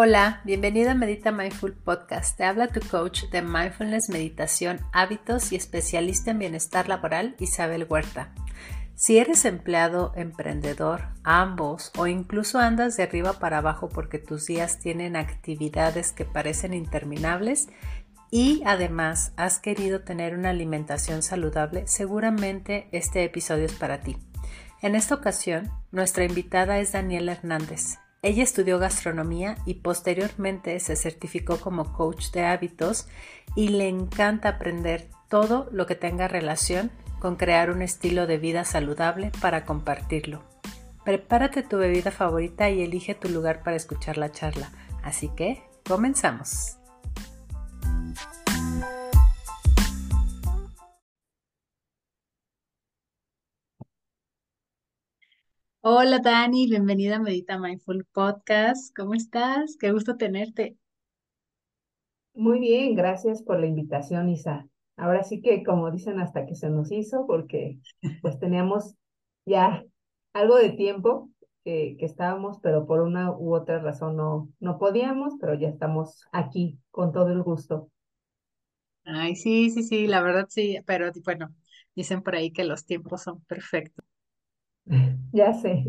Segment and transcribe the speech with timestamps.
[0.00, 2.36] Hola, bienvenido a Medita Mindful Podcast.
[2.36, 8.32] Te habla tu coach de mindfulness, meditación, hábitos y especialista en bienestar laboral, Isabel Huerta.
[8.94, 14.78] Si eres empleado, emprendedor, ambos o incluso andas de arriba para abajo porque tus días
[14.78, 17.66] tienen actividades que parecen interminables
[18.30, 24.16] y además has querido tener una alimentación saludable, seguramente este episodio es para ti.
[24.80, 27.98] En esta ocasión, nuestra invitada es Daniela Hernández.
[28.20, 33.06] Ella estudió gastronomía y posteriormente se certificó como coach de hábitos
[33.54, 38.64] y le encanta aprender todo lo que tenga relación con crear un estilo de vida
[38.64, 40.42] saludable para compartirlo.
[41.04, 44.70] Prepárate tu bebida favorita y elige tu lugar para escuchar la charla.
[45.02, 46.77] Así que, comenzamos.
[55.90, 58.94] Hola Dani, bienvenida a Medita Mindful Podcast.
[58.94, 59.78] ¿Cómo estás?
[59.80, 60.76] Qué gusto tenerte.
[62.34, 64.68] Muy bien, gracias por la invitación, Isa.
[64.98, 67.78] Ahora sí que, como dicen, hasta que se nos hizo, porque
[68.20, 68.96] pues teníamos
[69.46, 69.82] ya
[70.34, 71.30] algo de tiempo
[71.64, 76.26] que, que estábamos, pero por una u otra razón no, no podíamos, pero ya estamos
[76.32, 77.88] aquí con todo el gusto.
[79.06, 81.48] Ay, sí, sí, sí, la verdad sí, pero bueno,
[81.96, 84.07] dicen por ahí que los tiempos son perfectos.
[85.32, 85.84] Ya sé.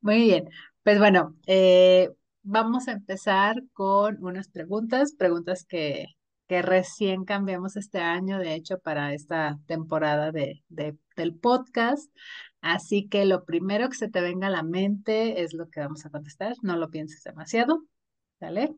[0.00, 0.48] Muy bien,
[0.82, 2.10] pues bueno, eh,
[2.42, 6.06] vamos a empezar con unas preguntas, preguntas que,
[6.48, 12.12] que recién cambiamos este año, de hecho, para esta temporada de, de- del podcast.
[12.60, 16.04] Así que lo primero que se te venga a la mente es lo que vamos
[16.06, 17.82] a contestar, no lo pienses demasiado,
[18.40, 18.74] ¿vale?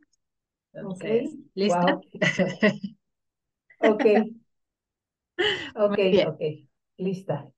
[0.82, 1.98] Ok, Entonces, ¿lista?
[1.98, 2.04] wow.
[3.78, 4.04] Ok,
[5.74, 6.40] ok, ok.
[6.98, 7.52] Lista.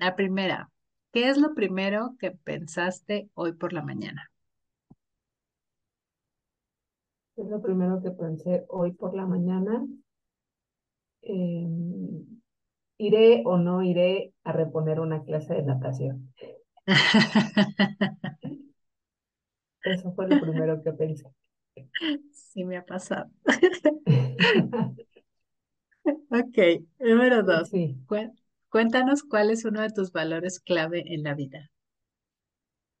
[0.00, 0.68] La primera,
[1.12, 4.30] ¿qué es lo primero que pensaste hoy por la mañana?
[7.36, 9.84] Es lo primero que pensé hoy por la mañana.
[11.22, 12.24] Em,
[12.98, 16.32] ¿iré o no iré a reponer una clase de natación?
[19.84, 21.26] Eso fue lo primero que pensé.
[22.32, 23.30] Sí, me ha pasado.
[26.30, 26.58] Ok,
[26.98, 27.68] número dos.
[27.70, 27.96] Sí,
[28.70, 31.70] Cuéntanos cuál es uno de tus valores clave en la vida.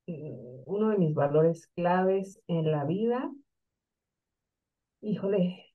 [0.06, 3.30] mm, uno de mis valores claves en la vida,
[5.02, 5.66] híjole,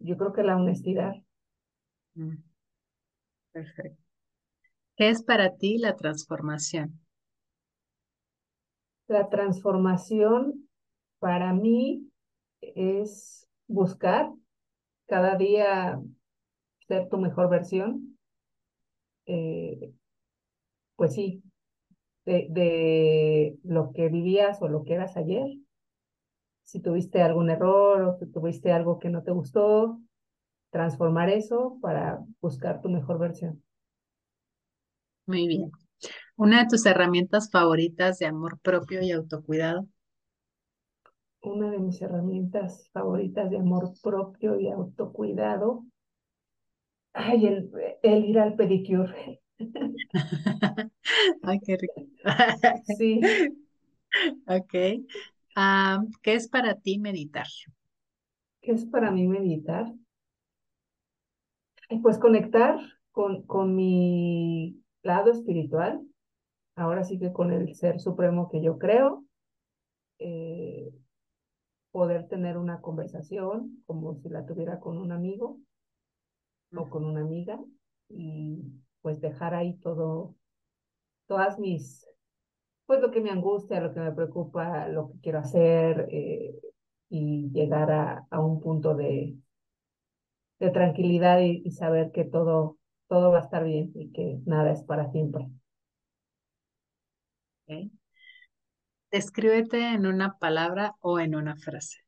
[0.00, 1.14] yo creo que la honestidad.
[2.16, 2.42] Mm,
[3.52, 4.02] perfecto.
[4.96, 7.00] ¿Qué es para ti la transformación?
[9.08, 10.68] La transformación
[11.18, 12.10] para mí
[12.60, 14.30] es buscar
[15.06, 16.00] cada día
[16.88, 18.13] ser tu mejor versión.
[19.26, 19.92] Eh,
[20.96, 21.42] pues sí,
[22.26, 25.46] de, de lo que vivías o lo que eras ayer.
[26.64, 30.00] Si tuviste algún error o si tuviste algo que no te gustó,
[30.70, 33.62] transformar eso para buscar tu mejor versión.
[35.26, 35.70] Muy bien.
[36.36, 39.86] Una de tus herramientas favoritas de amor propio y autocuidado.
[41.42, 45.84] Una de mis herramientas favoritas de amor propio y autocuidado.
[47.14, 47.70] Ay, el,
[48.02, 49.40] el ir al pedicure.
[51.42, 51.94] Ay, qué rico.
[52.84, 53.20] Sí,
[54.46, 54.74] Ok.
[55.56, 57.46] Ah, ¿qué es para ti meditar?
[58.62, 59.86] ¿qué es para mí meditar?
[62.02, 62.78] Pues conectar
[63.12, 66.00] con, con mi lado espiritual,
[66.76, 69.24] ahora sí que con el ser supremo que yo creo,
[70.20, 70.92] eh,
[71.92, 75.58] poder tener una conversación como si la tuviera con un amigo
[76.76, 77.58] o con una amiga
[78.08, 78.62] y
[79.02, 80.34] pues dejar ahí todo,
[81.26, 82.06] todas mis,
[82.86, 86.54] pues lo que me angustia, lo que me preocupa, lo que quiero hacer eh,
[87.08, 89.36] y llegar a, a un punto de,
[90.58, 94.82] de tranquilidad y, saber que todo, todo va a estar bien y que nada es
[94.82, 95.48] para siempre.
[97.66, 97.90] Ok.
[99.10, 102.03] Descríbete en una palabra o en una frase.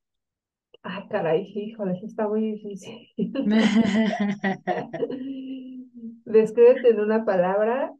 [0.88, 3.10] Ay, caray, híjole, eso está muy difícil.
[6.24, 7.92] Descríbete en una palabra,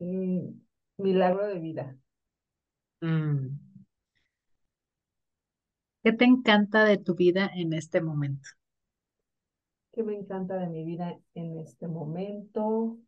[0.00, 0.48] mm,
[0.98, 1.96] milagro de vida.
[3.00, 3.58] Mm.
[6.02, 8.50] ¿Qué te encanta de tu vida en este momento?
[9.92, 12.98] ¿Qué me encanta de mi vida en este momento?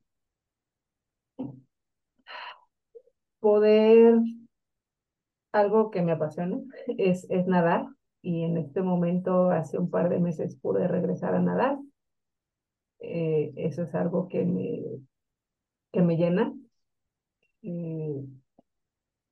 [3.41, 4.21] Poder,
[5.53, 6.63] algo que me apasiona,
[6.97, 7.89] es, es nadar.
[8.23, 11.79] Y en este momento, hace un par de meses, pude regresar a nadar.
[13.01, 14.83] Eh, eso es algo que me,
[15.93, 16.53] que me llena.
[17.63, 18.25] Eh,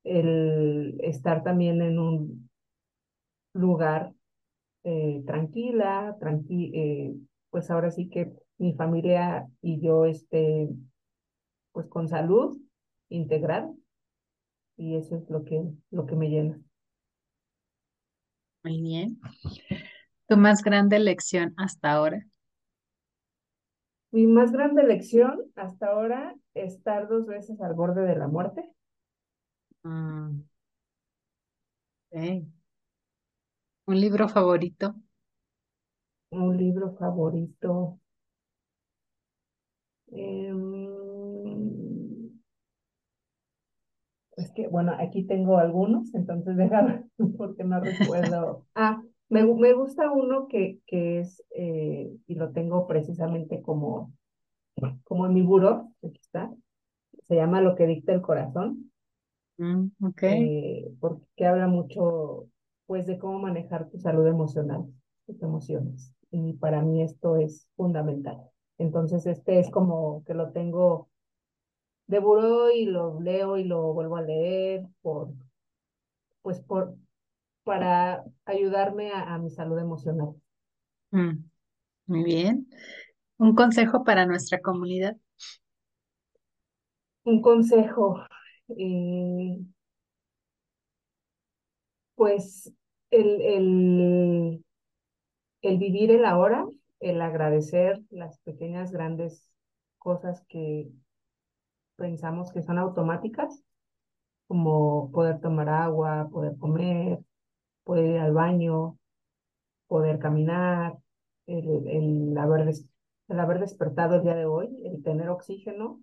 [0.03, 2.49] el estar también en un
[3.53, 4.13] lugar
[4.83, 7.19] eh, tranquila, tranqui
[7.49, 10.69] pues ahora sí que mi familia y yo, este,
[11.71, 12.57] pues con salud
[13.09, 13.73] integral,
[14.77, 16.59] y eso es lo que, lo que me llena.
[18.67, 19.17] Muy bien.
[20.27, 22.27] ¿Tu más grande lección hasta ahora?
[24.11, 28.69] Mi más grande lección hasta ahora, estar dos veces al borde de la muerte.
[29.83, 30.41] Mm.
[32.11, 34.95] ¿Un libro favorito?
[36.31, 38.01] Un libro favorito.
[40.11, 40.96] Em,
[44.37, 47.05] es que, bueno, aquí tengo algunos, entonces déjame,
[47.37, 48.65] porque no recuerdo.
[48.75, 54.13] Ah, me, me gusta uno que, que es, eh, y lo tengo precisamente como,
[55.05, 56.51] como en mi buró, aquí está,
[57.23, 58.91] se llama Lo que dicta el corazón,
[59.59, 60.23] Mm, ok.
[60.23, 62.47] eh, porque habla mucho,
[62.85, 64.85] pues, de cómo manejar tu salud emocional,
[65.25, 66.13] tus emociones.
[66.31, 68.37] Y para mí esto es fundamental.
[68.77, 71.09] Entonces, este es como que lo tengo
[72.07, 75.29] de buró y lo leo y lo vuelvo a leer por,
[76.41, 76.95] pues, por,
[77.65, 80.35] para ayudarme a, a mi salud emocional.
[81.11, 81.43] Mm,
[82.07, 82.69] muy bien.
[83.37, 85.17] ¿Un consejo para nuestra comunidad?
[87.25, 88.07] Un consejo,
[88.69, 89.59] eh,
[92.15, 92.71] pues
[93.11, 94.63] el, el,
[95.61, 96.65] el vivir el ahora,
[96.99, 99.49] el agradecer las pequeñas, grandes
[99.99, 100.89] cosas que
[101.97, 103.63] pensamos que son automáticas,
[104.47, 107.19] como poder tomar agua, poder comer,
[107.85, 108.97] poder ir al baño,
[109.87, 110.97] poder caminar,
[111.47, 112.87] el, el, haber, des-
[113.29, 116.01] el haber despertado el día de hoy, el tener oxígeno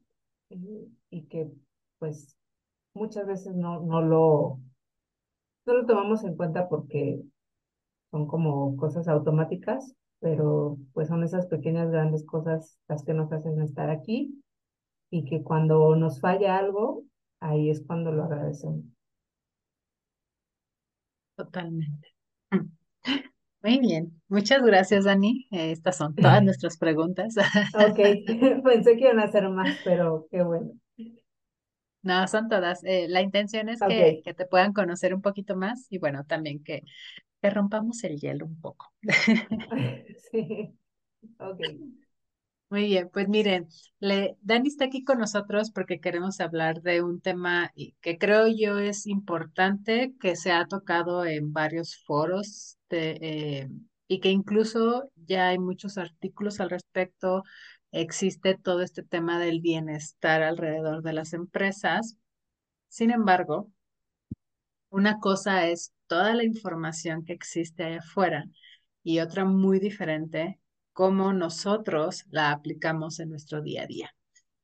[0.50, 1.50] eh, y que
[1.98, 2.36] pues
[2.94, 4.60] muchas veces no, no lo,
[5.66, 7.20] no lo tomamos en cuenta porque
[8.10, 13.60] son como cosas automáticas, pero pues son esas pequeñas grandes cosas las que nos hacen
[13.62, 14.43] estar aquí
[15.14, 17.04] y que cuando nos falla algo,
[17.38, 18.84] ahí es cuando lo agradecemos.
[21.36, 22.08] Totalmente.
[23.62, 24.20] Muy bien.
[24.28, 25.46] Muchas gracias, Dani.
[25.50, 27.34] Eh, Estas son todas nuestras preguntas.
[27.74, 27.98] Ok,
[28.64, 30.72] pensé que iban a ser más, pero qué bueno.
[32.02, 32.84] No, son todas.
[32.84, 36.62] Eh, la intención es que, que te puedan conocer un poquito más y bueno, también
[36.62, 36.82] que,
[37.40, 38.92] que rompamos el hielo un poco.
[40.30, 40.74] sí,
[41.38, 41.60] ok.
[42.74, 43.68] Muy bien, pues miren,
[44.00, 48.78] le, Dani está aquí con nosotros porque queremos hablar de un tema que creo yo
[48.80, 53.68] es importante, que se ha tocado en varios foros eh,
[54.08, 57.44] y que incluso ya hay muchos artículos al respecto.
[57.92, 62.16] Existe todo este tema del bienestar alrededor de las empresas.
[62.88, 63.70] Sin embargo,
[64.88, 68.44] una cosa es toda la información que existe allá afuera
[69.04, 70.58] y otra muy diferente,
[70.94, 74.10] cómo nosotros la aplicamos en nuestro día a día.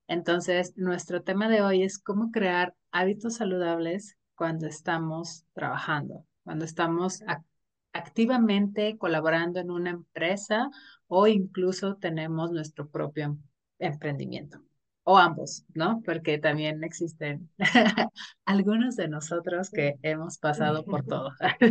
[0.09, 7.23] Entonces, nuestro tema de hoy es cómo crear hábitos saludables cuando estamos trabajando, cuando estamos
[7.23, 7.45] ac-
[7.93, 10.71] activamente colaborando en una empresa
[11.07, 13.43] o incluso tenemos nuestro propio em-
[13.79, 14.61] emprendimiento.
[15.05, 16.03] O ambos, ¿no?
[16.05, 17.51] Porque también existen
[18.45, 21.33] algunos de nosotros que hemos pasado por todo.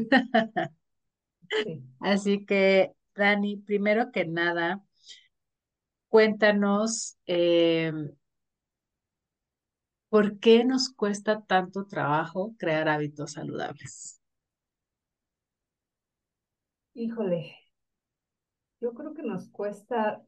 [1.64, 1.84] Sí.
[2.00, 4.82] Así que, Dani, primero que nada,
[6.08, 7.92] cuéntanos eh,
[10.10, 14.20] por qué nos cuesta tanto trabajo crear hábitos saludables.
[16.94, 17.56] Híjole,
[18.82, 20.24] yo creo que nos cuesta,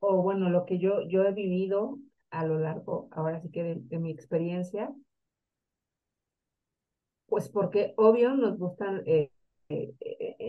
[0.00, 1.98] o bueno, lo que yo, yo he vivido
[2.30, 4.92] a lo largo, ahora sí que de, mi experiencia,
[7.26, 9.30] pues porque obvio nos gustan, eh,
[9.68, 9.94] eh,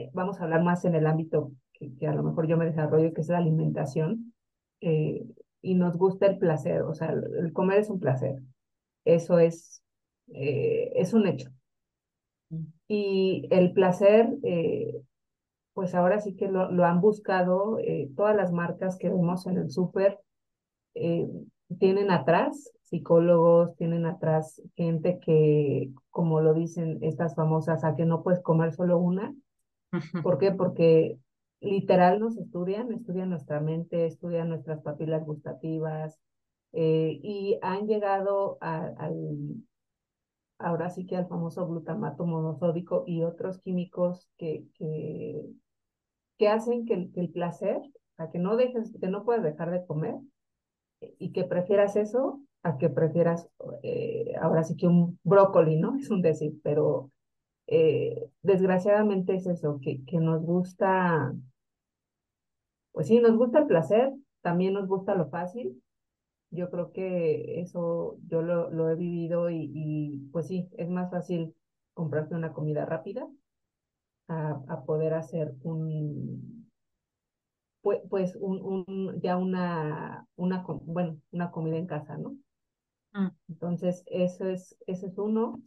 [0.04, 2.66] eh, vamos a hablar más en el ámbito que, que a lo mejor yo me
[2.66, 4.34] desarrollo, que es la alimentación,
[4.82, 5.26] eh,
[5.62, 8.42] y nos gusta el placer, o sea, el, el comer es un placer,
[9.06, 9.84] eso es,
[10.34, 11.50] eh, es un hecho.
[12.88, 15.02] Y el placer, eh,
[15.74, 19.58] pues ahora sí que lo, lo han buscado eh, todas las marcas que vemos en
[19.58, 20.20] el súper,
[20.96, 21.28] eh,
[21.80, 28.24] tienen atrás psicólogos, tienen atrás gente que, como lo dicen estas famosas, a que no
[28.24, 29.36] puedes comer solo una.
[30.24, 30.52] ¿Por qué?
[30.52, 31.18] Porque
[31.62, 36.20] literal nos estudian, estudian nuestra mente, estudian nuestras papilas gustativas
[36.74, 39.64] eh, y han llegado al,
[40.60, 45.42] ahora sí que al famoso glutamato monosódico y otros químicos que, que,
[46.38, 47.82] que hacen que el, el placer,
[48.18, 50.16] a que no dejes, que no puedes dejar de comer
[51.20, 53.48] y que prefieras eso a que prefieras
[53.84, 55.96] eh, ahora sí que un brócoli, ¿no?
[56.00, 57.12] Es un decir, pero
[57.68, 61.34] eh, desgraciadamente es eso, que, que nos gusta,
[62.92, 65.82] pues sí, nos gusta el placer, también nos gusta lo fácil.
[66.52, 71.12] Yo creo que eso yo lo, lo he vivido y, y pues sí, es más
[71.12, 71.56] fácil
[71.94, 73.28] comprarte una comida rápida
[74.30, 76.70] a, a poder hacer un,
[77.82, 82.38] pues, pues un, un, ya una, una, bueno, una comida en casa, ¿no?
[83.14, 83.28] Mm.
[83.50, 85.62] Entonces, eso es, ese es uno.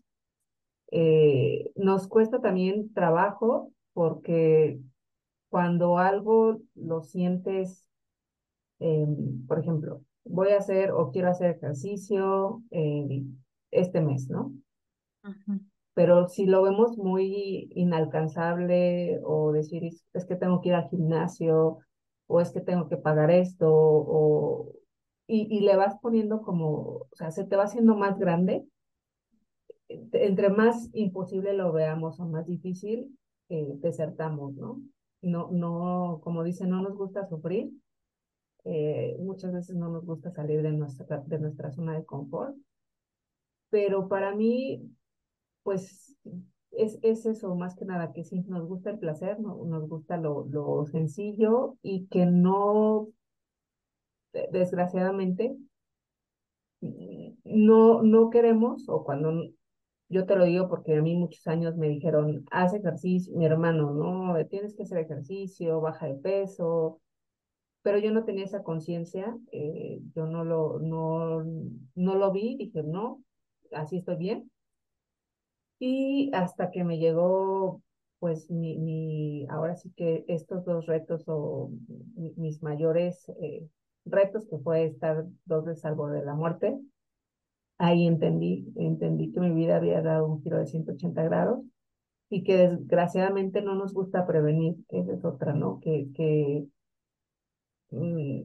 [0.90, 4.80] Eh, nos cuesta también trabajo porque
[5.48, 7.86] cuando algo lo sientes,
[8.80, 9.06] eh,
[9.46, 13.24] por ejemplo, voy a hacer o quiero hacer ejercicio eh,
[13.70, 14.52] este mes, ¿no?
[15.94, 21.78] Pero si lo vemos muy inalcanzable o decir es que tengo que ir al gimnasio
[22.26, 24.72] o es que tengo que pagar esto o
[25.26, 28.64] y, y le vas poniendo como, o sea, se te va haciendo más grande
[30.12, 33.18] entre más imposible lo veamos o más difícil,
[33.48, 34.82] eh, desertamos, ¿no?
[35.22, 37.70] No, no, como dicen, no nos gusta sufrir.
[38.64, 42.56] Eh, muchas veces no nos gusta salir de nuestra, de nuestra zona de confort.
[43.70, 44.90] Pero para mí,
[45.62, 46.16] pues,
[46.72, 49.64] es, es eso, más que nada, que sí, nos gusta el placer, ¿no?
[49.64, 53.08] nos gusta lo, lo sencillo y que no,
[54.52, 55.56] desgraciadamente,
[57.44, 59.50] no, no queremos, o cuando
[60.10, 63.92] yo te lo digo porque a mí muchos años me dijeron, haz ejercicio, mi hermano,
[63.92, 67.00] no, tienes que hacer ejercicio, baja de peso,
[67.82, 71.44] pero yo no tenía esa conciencia, eh, yo no lo, no,
[71.94, 73.22] no lo vi, dije, no,
[73.72, 74.50] así estoy bien.
[75.78, 77.80] Y hasta que me llegó,
[78.18, 81.70] pues, mi, mi ahora sí que estos dos retos o
[82.36, 83.66] mis mayores eh,
[84.04, 86.78] retos, que fue estar dos veces al borde de la muerte,
[87.80, 91.64] ahí entendí, entendí que mi vida había dado un giro de 180 grados
[92.28, 95.80] y que desgraciadamente no nos gusta prevenir, esa es otra, ¿no?
[95.80, 96.66] Que, que
[97.90, 98.42] mm,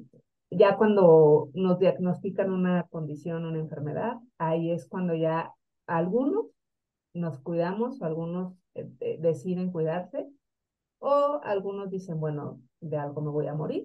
[0.51, 5.53] ya cuando nos diagnostican una condición, una enfermedad, ahí es cuando ya
[5.85, 6.45] algunos
[7.13, 10.27] nos cuidamos o algunos eh, deciden cuidarse
[10.99, 13.83] o algunos dicen, bueno, de algo me voy a morir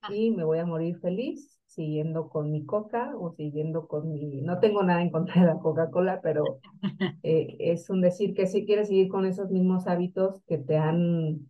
[0.00, 0.12] ah.
[0.12, 4.42] y me voy a morir feliz siguiendo con mi coca o siguiendo con mi...
[4.42, 6.60] No tengo nada en contra de la Coca-Cola, pero
[7.22, 11.48] eh, es un decir que si quieres seguir con esos mismos hábitos que te han,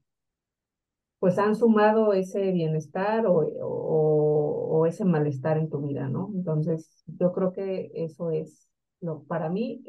[1.19, 6.31] pues han sumado ese bienestar o, o, o ese malestar en tu vida, ¿no?
[6.35, 8.69] Entonces, yo creo que eso es,
[9.01, 9.83] lo, para mí,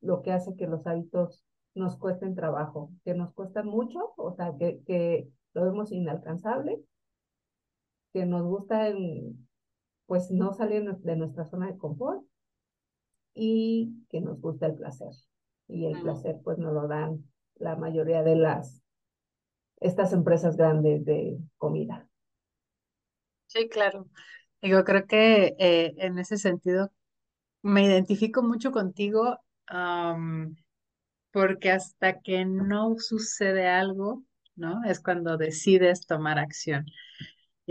[0.00, 4.54] lo que hace que los hábitos nos cuesten trabajo, que nos cuestan mucho, o sea,
[4.58, 6.80] que, que lo vemos inalcanzable,
[8.12, 8.88] que nos gusta
[10.06, 12.24] pues no salir de nuestra zona de confort
[13.34, 15.12] y que nos gusta el placer.
[15.68, 17.24] Y el placer pues nos lo dan
[17.56, 18.82] la mayoría de las,
[19.80, 22.08] estas empresas grandes de comida.
[23.46, 24.06] Sí, claro.
[24.62, 26.90] Digo, creo que eh, en ese sentido
[27.62, 29.38] me identifico mucho contigo
[31.32, 34.24] porque hasta que no sucede algo,
[34.56, 34.82] ¿no?
[34.84, 36.86] Es cuando decides tomar acción.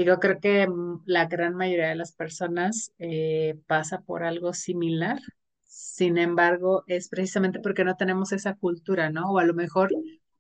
[0.06, 5.20] Yo creo que mm, la gran mayoría de las personas eh, pasa por algo similar.
[5.64, 9.32] Sin embargo, es precisamente porque no tenemos esa cultura, ¿no?
[9.32, 9.92] O a lo mejor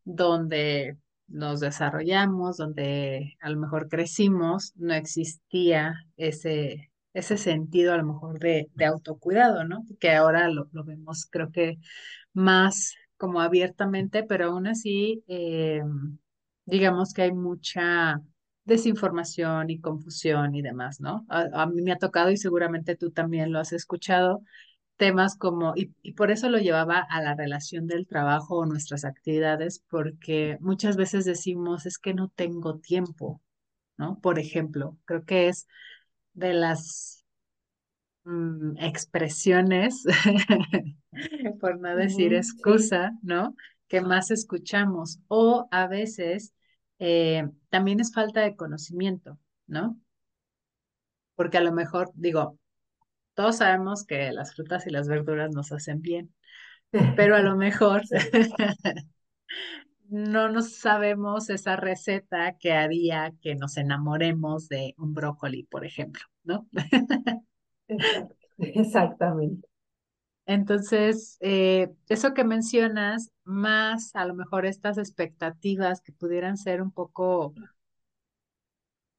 [0.03, 0.97] donde
[1.27, 8.39] nos desarrollamos, donde a lo mejor crecimos, no existía ese, ese sentido a lo mejor
[8.39, 9.83] de, de autocuidado, ¿no?
[9.99, 11.77] Que ahora lo, lo, vemos creo que
[12.33, 15.81] más como abiertamente, pero aún así, eh,
[16.65, 18.21] digamos que hay mucha
[18.67, 21.25] desinformación y confusión y demás, ¿no?
[21.29, 24.43] A, mí me ha tocado y seguramente tú también lo has escuchado,
[24.97, 29.05] temas como, y, y, por eso lo llevaba a la relación del trabajo o nuestras
[29.05, 33.41] actividades, porque muchas veces decimos, es que no tengo tiempo,
[33.97, 34.19] ¿no?
[34.19, 35.67] Por ejemplo, creo que es
[36.33, 37.23] de las
[38.25, 40.03] mm, expresiones,
[41.61, 43.55] por no decir excusa, ¿no?
[43.87, 45.19] Que más escuchamos.
[45.29, 46.53] O a veces
[46.99, 49.37] eh, también es falta de conocimiento,
[49.67, 49.99] ¿no?
[51.35, 52.57] Porque a lo mejor, digo,
[53.35, 56.33] todos sabemos que las frutas y las verduras nos hacen bien,
[57.15, 58.03] pero a lo mejor
[60.09, 66.23] no nos sabemos esa receta que haría que nos enamoremos de un brócoli, por ejemplo,
[66.43, 66.67] ¿no?
[68.57, 69.67] Exactamente.
[70.47, 76.91] Entonces, eh, eso que mencionas, más a lo mejor estas expectativas que pudieran ser un
[76.91, 77.53] poco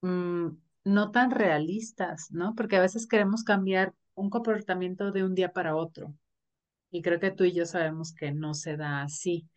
[0.02, 0.48] mm,
[0.84, 2.54] no tan realistas, ¿no?
[2.54, 6.14] Porque a veces queremos cambiar un comportamiento de un día para otro.
[6.90, 9.48] Y creo que tú y yo sabemos que no se da así.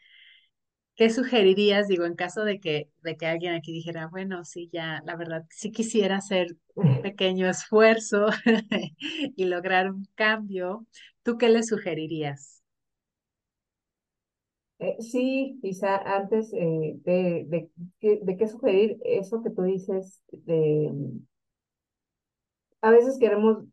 [1.01, 5.01] ¿Qué sugerirías, digo, en caso de que, de que alguien aquí dijera, bueno, sí, ya,
[5.03, 8.27] la verdad, sí quisiera hacer un pequeño esfuerzo
[9.36, 10.86] y lograr un cambio,
[11.24, 12.62] ¿tú qué le sugerirías?
[14.77, 20.91] Eh, sí, quizá antes eh, de, de, de, qué sugerir eso que tú dices, de,
[22.79, 23.63] a veces queremos,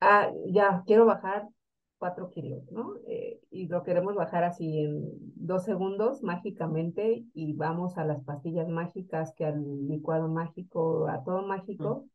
[0.00, 1.48] ah, ya, quiero bajar
[2.02, 2.96] cuatro kilos, ¿no?
[3.06, 5.04] Eh, y lo queremos bajar así en
[5.36, 11.46] dos segundos mágicamente y vamos a las pastillas mágicas, que al licuado mágico, a todo
[11.46, 12.08] mágico,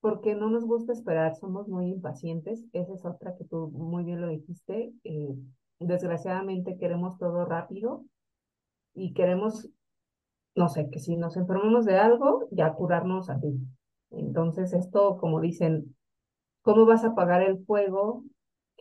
[0.00, 2.64] porque no nos gusta esperar, somos muy impacientes.
[2.72, 4.92] Esa es otra que tú muy bien lo dijiste.
[5.04, 5.36] Eh,
[5.78, 8.04] desgraciadamente queremos todo rápido
[8.94, 9.70] y queremos,
[10.56, 13.60] no sé, que si nos enfermamos de algo, ya curarnos así.
[14.10, 15.94] Entonces esto, como dicen,
[16.62, 18.24] ¿cómo vas a apagar el fuego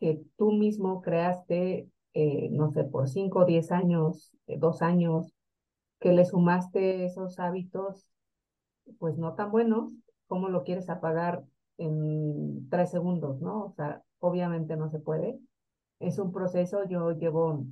[0.03, 5.33] que tú mismo creaste, eh, no sé, por cinco diez años, eh, dos años,
[5.99, 8.07] que le sumaste esos hábitos,
[8.99, 9.93] pues no tan buenos,
[10.27, 11.43] ¿cómo lo quieres apagar
[11.77, 13.65] en tres segundos, no?
[13.65, 15.39] O sea, obviamente no se puede.
[15.99, 17.65] Es un proceso, yo llevo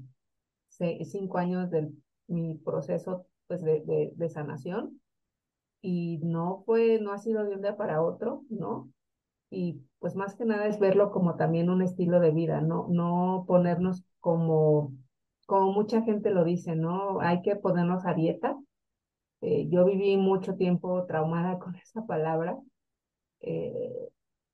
[1.04, 1.92] cinco años de
[2.28, 5.02] mi proceso pues de, de, de sanación
[5.82, 8.92] y no fue, no ha sido de un día para otro, ¿no?
[9.52, 13.46] y pues más que nada es verlo como también un estilo de vida, no, no
[13.48, 14.94] ponernos como,
[15.48, 17.22] como mucha gente lo dice, ¿no?
[17.22, 18.58] Hay que ponernos a dieta.
[19.42, 22.58] Eh, yo viví mucho tiempo traumada con esa palabra.
[23.42, 24.10] Eh,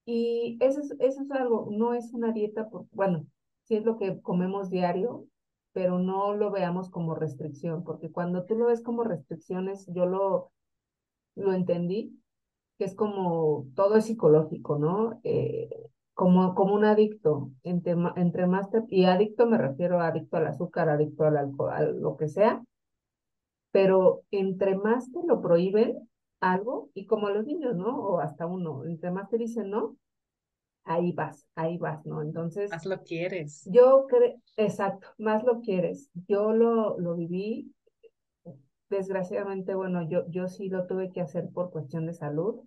[0.05, 3.27] y eso es, eso es algo, no es una dieta, bueno,
[3.65, 5.27] sí es lo que comemos diario,
[5.73, 10.51] pero no lo veamos como restricción, porque cuando tú lo ves como restricciones, yo lo,
[11.35, 12.19] lo entendí,
[12.77, 15.19] que es como todo es psicológico, ¿no?
[15.23, 15.69] Eh,
[16.13, 20.89] como, como un adicto, entre, entre más y adicto me refiero a adicto al azúcar,
[20.89, 22.63] adicto al alcohol, a lo que sea,
[23.71, 26.09] pero entre más te lo prohíben
[26.39, 27.99] algo, y como los niños, ¿no?
[27.99, 29.95] O hasta uno, entre más te dicen no,
[30.83, 32.21] ahí vas, ahí vas, ¿no?
[32.21, 32.71] Entonces...
[32.71, 33.67] Más lo quieres.
[33.71, 36.09] Yo creo, exacto, más lo quieres.
[36.27, 37.73] Yo lo, lo viví,
[38.89, 42.61] desgraciadamente, bueno, yo, yo sí lo tuve que hacer por cuestión de salud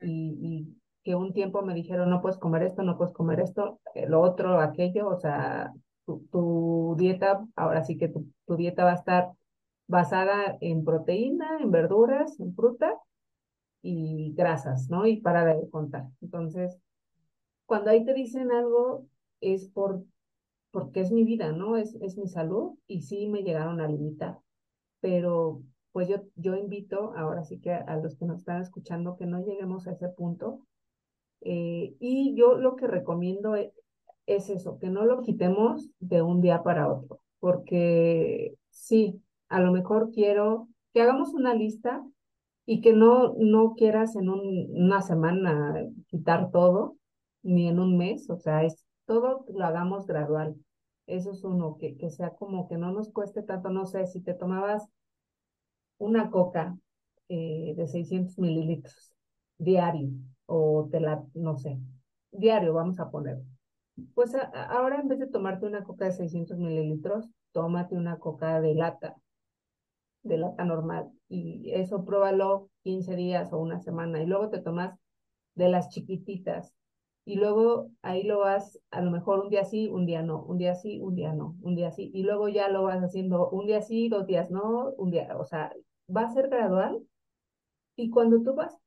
[0.00, 4.06] y, que un tiempo me dijeron, no puedes comer esto, no puedes comer esto, eh,
[4.06, 5.72] lo otro, aquello, o sea,
[6.04, 9.30] tu, dieta, ahora sí que tu, tu, dieta va a estar
[9.86, 12.94] basada en proteína, en verduras, en fruta
[13.80, 15.06] y grasas, ¿no?
[15.06, 16.08] Y para de contar.
[16.20, 16.78] Entonces,
[17.64, 19.06] cuando ahí te dicen algo,
[19.40, 20.02] es por
[20.70, 21.76] porque es mi vida, ¿no?
[21.76, 24.38] Es, es mi salud y sí me llegaron a limitar,
[25.00, 29.26] pero pues yo, yo invito ahora sí que a, los que nos están escuchando que
[29.26, 30.60] no lleguemos a ese punto.
[31.40, 33.72] Eh, y yo lo que recomiendo es,
[34.26, 39.72] es, eso, que no lo quitemos de un día para otro, porque sí, a lo
[39.72, 42.04] mejor quiero que hagamos una lista
[42.66, 45.74] y que no, no quieras en un, una semana
[46.08, 46.96] quitar todo,
[47.42, 50.56] ni en un mes, o sea, es todo lo hagamos gradual.
[51.08, 54.20] Eso es uno, que, que sea como que no nos cueste tanto, no sé, si
[54.20, 54.88] te tomabas
[55.98, 56.78] una coca
[57.28, 59.12] eh, de 600 mililitros
[59.58, 60.10] diario,
[60.46, 61.78] o te la, no sé,
[62.30, 63.38] diario vamos a poner.
[64.14, 68.74] Pues ahora en vez de tomarte una coca de 600 mililitros, tómate una coca de
[68.74, 69.16] lata,
[70.22, 74.96] de lata normal, y eso pruébalo 15 días o una semana, y luego te tomas
[75.54, 76.72] de las chiquititas,
[77.28, 80.56] y luego ahí lo vas, a lo mejor un día sí, un día no, un
[80.56, 83.66] día sí, un día no, un día sí, y luego ya lo vas haciendo un
[83.66, 85.70] día sí, dos días no, un día, o sea,
[86.14, 87.02] va a ser gradual
[87.96, 88.78] y cuando tú vas,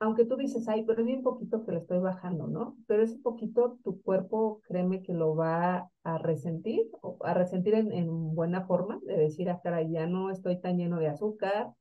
[0.00, 2.76] aunque tú dices, ay, pero es bien poquito que lo estoy bajando, ¿no?
[2.88, 8.66] Pero ese poquito tu cuerpo, créeme que lo va a resentir, a resentir en, buena
[8.66, 11.72] forma, de decir, ah, caray, ya no estoy tan lleno de azúcar,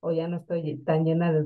[0.00, 1.44] o ya no estoy tan llena de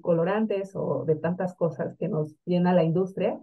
[0.00, 3.40] colorantes o de tantas cosas que nos llena la industria.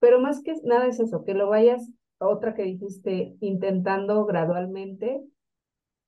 [0.00, 5.22] Pero más que nada es eso, que lo vayas, otra que dijiste, intentando gradualmente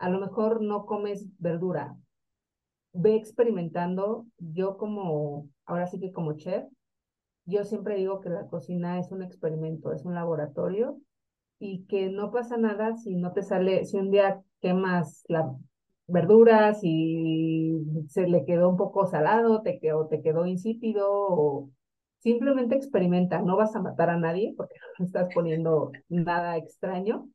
[0.00, 1.96] a lo mejor no comes verdura.
[2.92, 4.26] Ve experimentando.
[4.38, 6.64] Yo como, ahora sí que como chef,
[7.44, 10.98] yo siempre digo que la cocina es un experimento, es un laboratorio
[11.58, 15.46] y que no pasa nada si no te sale, si un día quemas las
[16.10, 21.70] verduras y se le quedó un poco salado, te quedó, te quedó insípido o
[22.18, 27.28] simplemente experimenta, no vas a matar a nadie porque no estás poniendo nada extraño,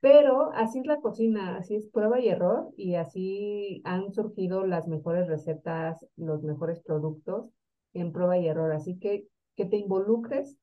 [0.00, 4.88] pero así es la cocina, así es prueba y error y así han surgido las
[4.88, 7.50] mejores recetas, los mejores productos
[7.92, 8.72] en prueba y error.
[8.72, 9.26] Así que
[9.56, 10.56] que te involucres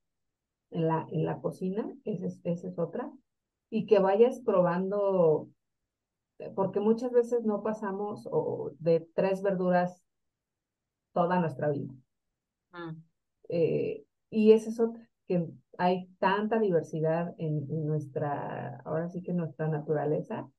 [0.72, 3.12] en la, en la cocina, es, esa es otra,
[3.70, 5.50] y que vayas probando,
[6.56, 8.28] porque muchas veces no pasamos
[8.80, 10.04] de tres verduras
[11.14, 11.94] toda nuestra vida.
[12.72, 13.02] Mm.
[13.50, 15.48] Eh, y esa es otra, que
[15.78, 20.50] hay tanta diversidad en, nuestra, ahora sí que en nuestra naturaleza,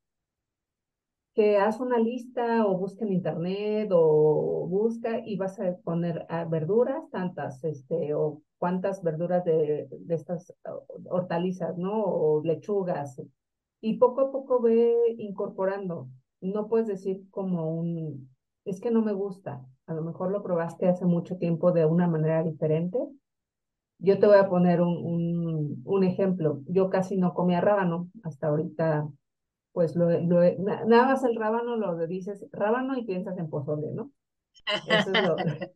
[1.35, 6.45] que haz una lista o busca en internet o busca y vas a poner ah,
[6.45, 10.53] verduras, tantas, este, o cuántas verduras de, de estas
[11.09, 12.03] hortalizas, ¿no?
[12.03, 13.23] O lechugas.
[13.81, 16.09] Y poco a poco ve incorporando.
[16.41, 18.31] No puedes decir como un,
[18.65, 19.65] es que no me gusta.
[19.87, 22.99] A lo mejor lo probaste hace mucho tiempo de una manera diferente
[23.99, 26.63] yo te voy a poner un, un, ejemplo.
[26.67, 29.09] Yo casi no comía rábano hasta ahorita,
[29.73, 30.41] pues lo, lo
[30.87, 34.13] nada más el rábano lo dices rábano y piensas en pozole, ¿no?
[34.87, 35.37] Eso es lo,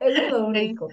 [0.00, 0.88] eso es lo único.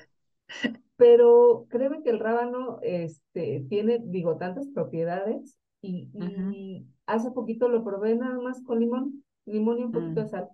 [0.96, 7.84] Pero créeme que el rábano este, tiene, digo, tantas propiedades y, y hace poquito lo
[7.84, 10.30] probé nada más con limón, limón y un poquito de mm.
[10.30, 10.50] sal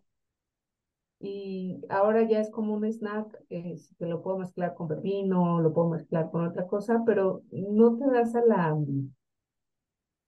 [1.20, 5.90] y ahora ya es como un snack que lo puedo mezclar con pepino, lo puedo
[5.90, 8.78] mezclar con otra cosa, pero no te das a la,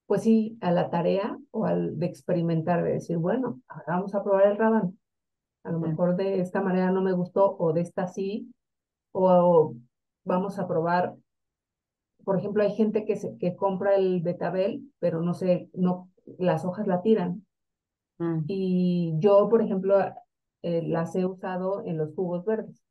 [0.05, 4.47] pues sí, a la tarea o al de experimentar, de decir, bueno, vamos a probar
[4.47, 4.93] el rábano.
[5.63, 8.53] A lo mejor de esta manera no me gustó o de esta sí,
[9.11, 9.75] o
[10.23, 11.15] vamos a probar.
[12.27, 16.65] Por ejemplo, hay gente que, se, que compra el betabel, pero no sé, no, las
[16.65, 17.45] hojas la tiran.
[18.17, 18.39] Mm.
[18.47, 19.97] Y yo, por ejemplo,
[20.61, 22.83] eh, las he usado en los jugos verdes.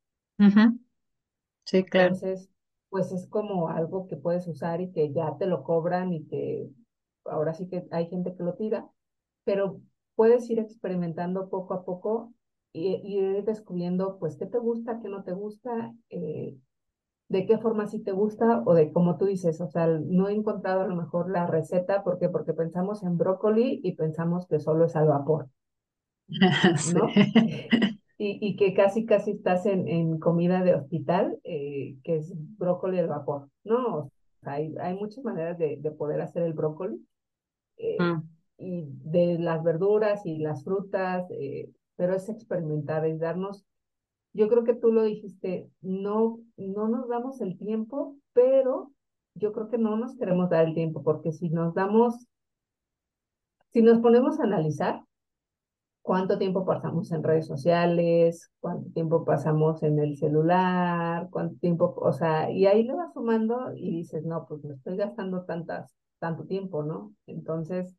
[1.66, 2.14] Sí, claro.
[2.14, 2.48] Entonces,
[2.88, 6.70] pues es como algo que puedes usar y que ya te lo cobran y que
[7.26, 8.88] ahora sí que hay gente que lo tira,
[9.44, 9.82] pero
[10.14, 12.32] puedes ir experimentando poco a poco
[12.72, 16.56] y, ir descubriendo, pues, qué te gusta, qué no te gusta, eh,
[17.28, 20.34] de qué forma sí te gusta o de cómo tú dices, o sea, no he
[20.34, 22.28] encontrado a lo mejor la receta, ¿por qué?
[22.28, 25.48] Porque pensamos en brócoli y pensamos que solo es al vapor.
[26.94, 27.08] ¿no?
[28.18, 32.98] y, y, que casi, casi estás en, en comida de hospital, eh, que es brócoli
[32.98, 34.10] al vapor, ¿no?
[34.46, 37.04] hay, hay muchas maneras de, de poder hacer el brócoli.
[37.76, 38.22] Eh, mm.
[38.58, 43.66] Y de las verduras y las frutas, eh, pero es experimentar, es darnos,
[44.36, 48.92] yo creo que tú lo dijiste, no, no nos damos el tiempo, pero
[49.34, 52.26] yo creo que no nos queremos dar el tiempo, porque si nos damos,
[53.72, 55.02] si nos ponemos a analizar,
[56.02, 62.12] cuánto tiempo pasamos en redes sociales, cuánto tiempo pasamos en el celular, cuánto tiempo, o
[62.12, 66.44] sea, y ahí le vas sumando y dices, no, pues me estoy gastando tantas, tanto
[66.44, 67.14] tiempo, ¿no?
[67.26, 67.96] Entonces,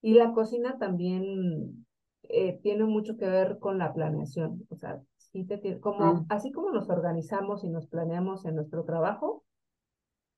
[0.00, 1.86] y la cocina también
[2.22, 5.02] eh, tiene mucho que ver con la planeación, o sea,
[5.34, 6.26] sí te, como, mm.
[6.28, 9.42] así como nos organizamos y nos planeamos en nuestro trabajo,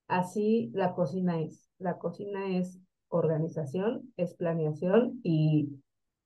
[0.07, 1.69] así la cocina es.
[1.77, 2.79] La cocina es
[3.09, 5.69] organización, es planeación y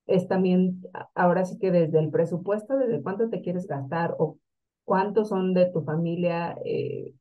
[0.08, 0.82] es también,
[1.14, 4.38] ahora sí que desde el presupuesto, desde cuánto te quieres gastar o
[4.86, 7.14] cuántos son de tu familia, eh,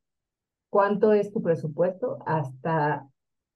[0.71, 3.09] cuánto es tu presupuesto, hasta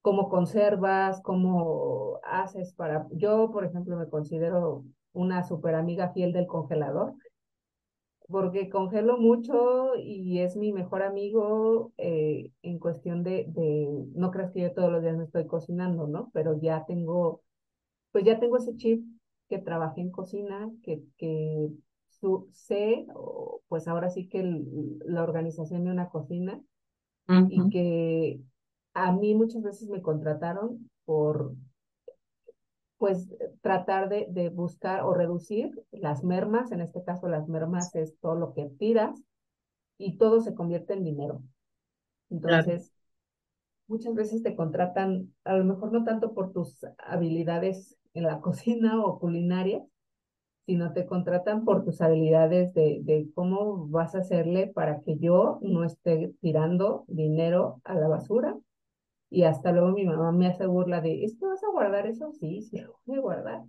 [0.02, 3.06] cómo conservas, cómo haces para...
[3.12, 7.14] Yo, por ejemplo, me considero una super amiga fiel del congelador,
[8.28, 14.52] porque congelo mucho y es mi mejor amigo eh, en cuestión de, de, no creas
[14.52, 16.30] que yo todos los días me estoy cocinando, ¿no?
[16.32, 17.42] Pero ya tengo,
[18.12, 19.04] pues ya tengo ese chip
[19.48, 21.68] que trabajé en cocina, que, que
[22.08, 23.06] su, sé,
[23.68, 24.42] pues ahora sí que
[25.04, 26.60] la organización de una cocina,
[27.48, 28.40] y que
[28.92, 31.54] a mí muchas veces me contrataron por
[32.98, 33.28] pues
[33.60, 38.34] tratar de, de, buscar o reducir las mermas, en este caso las mermas es todo
[38.34, 39.20] lo que tiras
[39.98, 41.42] y todo se convierte en dinero.
[42.30, 42.92] Entonces,
[43.86, 49.04] muchas veces te contratan, a lo mejor no tanto por tus habilidades en la cocina
[49.04, 49.84] o culinaria,
[50.66, 55.58] sino te contratan por tus habilidades de, de cómo vas a hacerle para que yo
[55.60, 58.56] no esté tirando dinero a la basura.
[59.30, 62.32] Y hasta luego mi mamá me hace burla de, ¿esto vas a guardar eso?
[62.32, 63.62] Sí, sí, lo voy a guardar.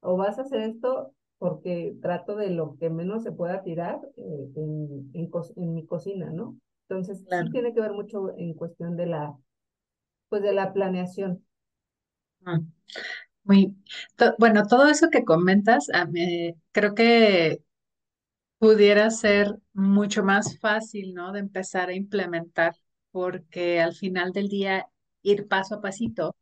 [0.00, 4.48] O vas a hacer esto porque trato de lo que menos se pueda tirar eh,
[4.56, 6.56] en, en, mi cocina, ¿no?
[6.88, 9.36] Entonces, sí tiene que ver mucho en cuestión de la,
[10.28, 11.44] pues de la planeación.
[12.44, 12.60] Ah.
[13.46, 13.76] Muy,
[14.38, 15.88] bueno, todo eso que comentas,
[16.72, 17.62] creo que
[18.58, 21.30] pudiera ser mucho más fácil, ¿no?
[21.30, 22.74] De empezar a implementar,
[23.16, 24.90] porque al final del día
[25.22, 26.36] ir paso a pasito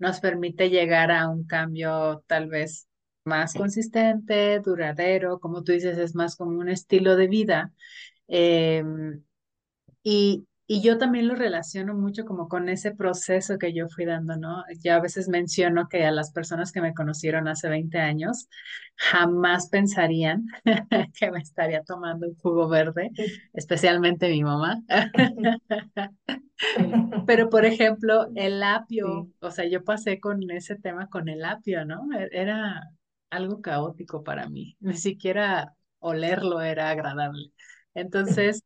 [0.00, 2.88] nos permite llegar a un cambio tal vez
[3.24, 7.72] más consistente, duradero, como tú dices, es más como un estilo de vida.
[8.26, 9.22] Em,
[10.02, 14.36] y y yo también lo relaciono mucho como con ese proceso que yo fui dando,
[14.36, 14.64] ¿no?
[14.80, 18.48] Ya a veces menciono que a las personas que me conocieron hace 20 años
[18.94, 20.44] jamás pensarían
[21.18, 23.10] que me estaría tomando un jugo verde,
[23.54, 24.82] especialmente mi mamá.
[27.26, 31.86] Pero, por ejemplo, el apio, o sea, yo pasé con ese tema con el apio,
[31.86, 32.08] ¿no?
[32.12, 32.82] E-, era
[33.30, 34.76] algo caótico para mí.
[34.80, 37.52] Ni siquiera olerlo era agradable.
[37.94, 38.64] Entonces,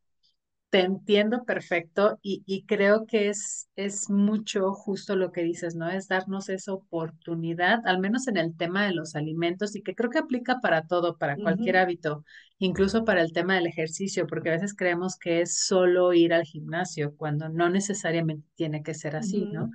[0.72, 5.90] te entiendo perfecto y, y, creo que es, es mucho justo lo que dices, ¿no?
[5.90, 10.08] Es darnos esa oportunidad, al menos en el tema de los alimentos y que creo
[10.08, 12.24] que aplica para todo, para cualquier hábito,
[12.56, 16.44] incluso para el tema del ejercicio, porque a veces creemos que es solo ir al
[16.44, 19.70] gimnasio, cuando no necesariamente tiene que ser así, ¿no?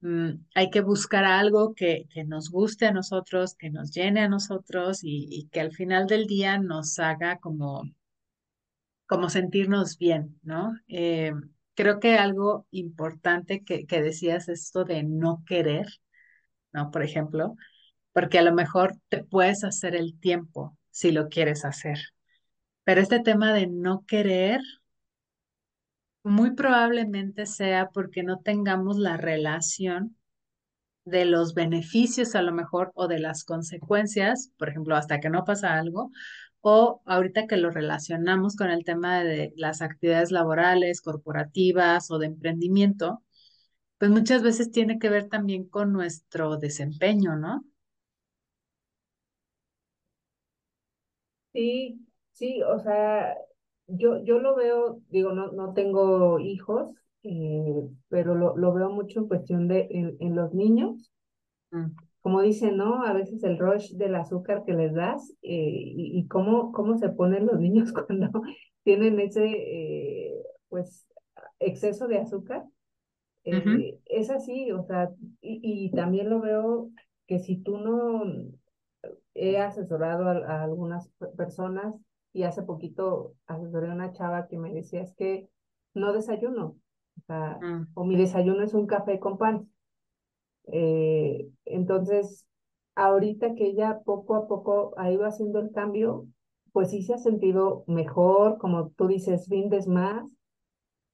[0.00, 4.28] Mm, hay que buscar algo que, que, nos guste a nosotros, que nos llene a
[4.30, 7.82] nosotros y, y que al final del día nos haga como
[9.08, 10.74] como sentirnos bien, ¿no?
[10.86, 11.32] Eh,
[11.74, 15.86] creo que algo importante que, que decías es esto de no querer,
[16.72, 16.90] ¿no?
[16.90, 17.56] Por ejemplo,
[18.12, 21.98] porque a lo mejor te puedes hacer el tiempo si lo quieres hacer.
[22.84, 24.60] Pero este tema de no querer,
[26.22, 30.16] muy probablemente sea porque no tengamos la relación
[31.04, 35.44] de los beneficios a lo mejor o de las consecuencias, por ejemplo, hasta que no
[35.44, 36.10] pasa algo,
[36.68, 42.26] o ahorita que lo relacionamos con el tema de las actividades laborales, corporativas o de
[42.26, 43.22] emprendimiento,
[43.98, 47.64] pues muchas veces tiene que ver también con nuestro desempeño, ¿no?
[51.52, 53.34] Sí, sí, o sea,
[53.86, 59.20] yo, yo lo veo, digo, no, no tengo hijos, eh, pero lo, lo, veo mucho
[59.20, 61.10] en cuestión de en, en los niños.
[61.72, 63.04] Mm como dicen, ¿no?
[63.04, 67.46] A veces el rush del azúcar que les das eh, y, cómo, cómo se ponen
[67.46, 68.30] los niños cuando
[68.82, 71.06] tienen ese, eh, pues,
[71.58, 72.64] exceso de azúcar.
[73.44, 76.90] Eh, es así, o sea, y, también lo veo
[77.26, 78.24] que si tú no
[79.34, 81.94] he asesorado a, algunas personas
[82.34, 85.48] y hace poquito asesoré a una chava que me decía es que
[85.94, 86.76] no desayuno,
[87.16, 87.88] o sea, mm.
[87.94, 89.70] o mi desayuno es un café con pan.
[90.72, 92.46] Eh, entonces,
[92.94, 96.26] ahorita que ella poco a poco ha ido haciendo el cambio,
[96.72, 100.30] pues sí se ha sentido mejor, como tú dices, rindes más,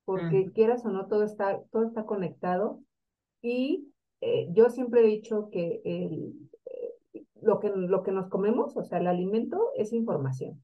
[0.04, 2.80] porque quieras o no, todo está, todo está conectado.
[3.40, 6.34] Y eh, yo siempre he dicho que el,
[6.66, 10.62] eh, lo, que lo que nos comemos, o sea, el alimento, es información.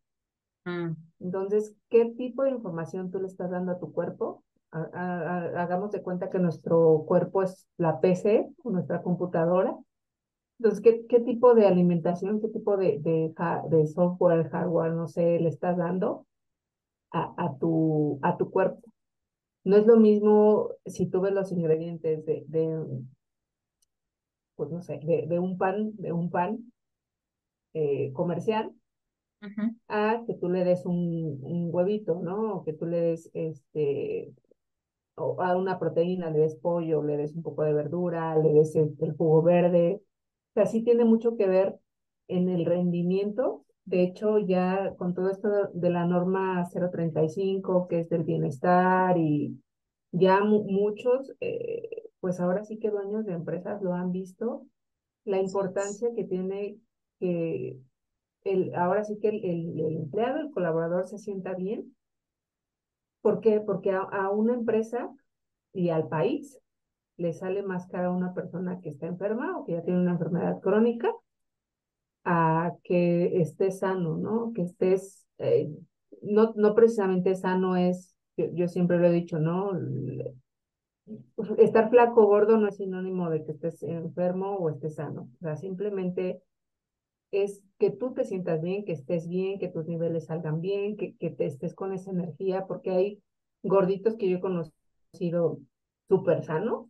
[0.65, 0.93] Mm.
[1.21, 4.45] Entonces, ¿qué tipo de información tú le estás dando a tu cuerpo?
[4.73, 9.77] Hagamos de cuenta que nuestro cuerpo es la PC, nuestra computadora.
[10.59, 13.33] Entonces, ¿qué, qué tipo de alimentación, qué tipo de, de,
[13.71, 16.27] de, software, hardware, no sé, le estás dando
[17.13, 18.83] a, a, tu, a tu cuerpo?
[19.65, 23.03] No es lo mismo si tú ves los ingredientes de, de
[24.61, 26.71] pues no sé, de, de, un pan, de un pan
[27.73, 28.71] eh, comercial,
[29.89, 32.57] a que tú le des un, un, huevito, ¿no?
[32.57, 34.35] O que tú le des este
[35.39, 38.95] a una proteína, le des pollo, le des un poco de verdura, le des el,
[39.17, 40.01] jugo verde.
[40.51, 41.79] O sea, sí tiene mucho que ver
[42.29, 43.65] en el rendimiento.
[43.85, 49.61] De hecho, ya con todo esto de la norma 035, que es del bienestar, y
[50.13, 54.67] ya muchos, eh, pues ahora sí que dueños de empresas lo han visto,
[55.25, 56.79] la importancia que tiene
[57.19, 57.79] que
[58.45, 61.95] el, ahora sí que el, el empleado, el colaborador se sienta bien
[63.23, 63.61] ¿Por qué?
[63.61, 65.11] Porque a, una empresa
[65.73, 66.59] y al país
[67.17, 70.61] le sale más cara una persona que está enferma o que ya tiene una enfermedad
[70.61, 71.13] crónica
[72.25, 74.53] a que esté sano, ¿no?
[74.55, 75.71] Que estés, eh,
[76.23, 79.73] no, no precisamente sano es, yo, siempre lo he dicho, ¿no?
[81.59, 85.29] Estar flaco o gordo no es sinónimo de que estés enfermo o estés sano.
[85.37, 86.43] O sea, simplemente
[87.31, 91.17] es que tú te sientas bien, que estés bien, que tus niveles salgan bien, que,
[91.17, 93.23] que te estés con esa energía, porque hay
[93.63, 95.59] gorditos que yo he conocido
[96.07, 96.87] súper sanos,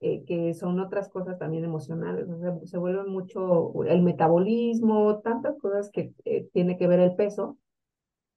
[0.00, 5.58] eh, que son otras cosas también emocionales, o sea, se vuelve mucho el metabolismo, tantas
[5.58, 7.58] cosas que eh, tiene que ver el peso,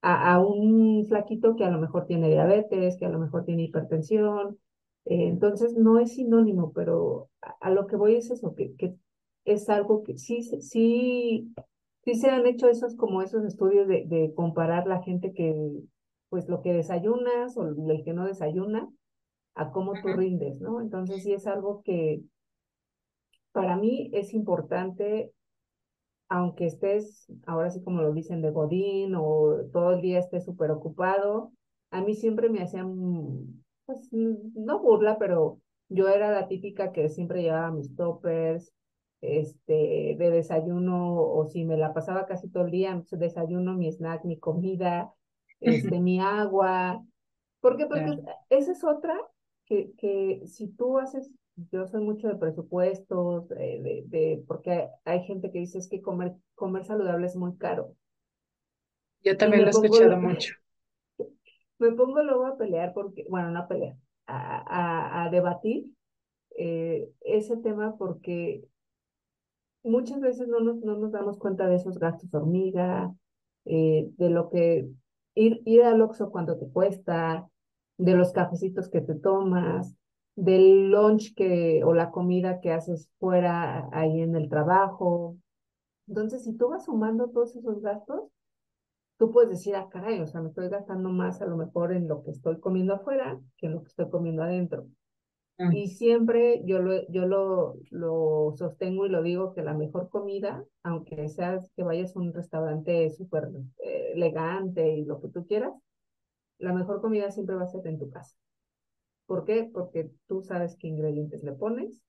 [0.02, 3.64] a, a, un flaquito que a lo mejor tiene diabetes, que a lo mejor tiene
[3.64, 4.60] hipertensión,
[5.06, 8.96] eh, entonces no es sinónimo, pero a, a, lo que voy es eso, que, que
[9.46, 11.54] es algo que sí, sí,
[12.14, 15.56] sí se han hecho esos como esos estudios de, de comparar la gente que,
[16.30, 18.90] pues lo que desayunas o el que no desayuna,
[19.56, 20.82] a cómo tú rindes, ¿no?
[20.82, 22.22] Entonces sí es algo que
[23.52, 25.34] para mí es importante,
[26.30, 30.72] aunque estés, ahora sí como lo dicen, de Godín o todo el día estés súper
[30.72, 31.52] ocupado,
[31.92, 37.42] a mí siempre me hacían, pues, no burla, pero yo era la típica que siempre
[37.42, 38.72] llevaba mis toppers,
[39.22, 44.24] este, de desayuno, o si me la pasaba casi todo el día, desayuno, mi snack,
[44.26, 45.14] mi comida,
[45.60, 47.04] este, mi agua.
[47.60, 47.86] ¿Por qué?
[47.86, 49.20] Porque esa es otra
[49.66, 51.30] que, que si tú haces,
[51.72, 56.34] yo soy mucho de presupuestos, de, de, porque hay gente que dice es que comer,
[56.56, 57.96] comer saludable es muy caro.
[59.22, 60.54] Yo también lo he escuchado mucho.
[61.80, 63.96] Me pongo luego a pelear porque, bueno, no a pelear,
[64.28, 65.86] a, a, debatir
[66.58, 68.66] eh, ese tema porque
[69.84, 73.14] muchas veces no nos, no nos damos cuenta de esos gastos hormiga,
[73.66, 74.90] eh, de lo que
[75.36, 77.50] ir, ir al Oxxo cuando te cuesta,
[77.98, 79.96] de los cafecitos que te tomas,
[80.36, 85.38] del lunch que, o la comida que haces fuera ahí en el trabajo.
[86.08, 88.24] Entonces, si tú vas sumando todos esos gastos,
[89.18, 92.08] tú puedes decir, ah, caray, o sea, me estoy gastando más a lo mejor en
[92.08, 94.88] lo que estoy comiendo afuera que en lo que estoy comiendo adentro.
[95.68, 100.64] Y siempre yo lo, yo lo, lo sostengo y lo digo que la mejor comida,
[100.84, 103.50] aunque seas que vayas a un restaurante súper
[103.84, 105.74] eh, elegante y lo que tú quieras,
[106.60, 108.36] la mejor comida siempre va a ser en tu casa.
[109.26, 109.70] ¿Por qué?
[109.72, 112.02] Porque tú sabes qué ingredientes le pones,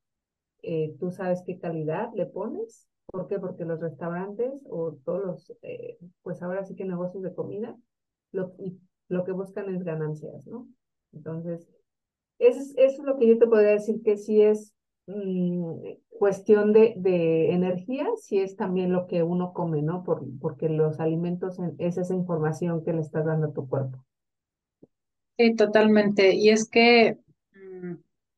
[0.63, 2.89] eh, tú sabes qué calidad le pones.
[3.07, 3.39] ¿Por qué?
[3.41, 7.77] Porque los restaurantes o todos los, eh, pues ahora sí que negocios de comida,
[8.33, 8.55] lo,
[9.09, 10.69] lo que buscan es ganancias, ¿no?
[11.13, 11.69] Entonces,
[12.41, 14.73] es, eso es lo que yo te podría decir que sí es
[15.07, 15.75] mm,
[16.09, 20.03] cuestión de, de, energía, sí es también lo que uno come, ¿no?
[20.03, 24.05] Por, porque los alimentos es esa información que le estás dando a tu cuerpo.
[25.39, 26.35] Sí, totalmente.
[26.35, 27.19] Y es que
[27.55, 27.95] mm,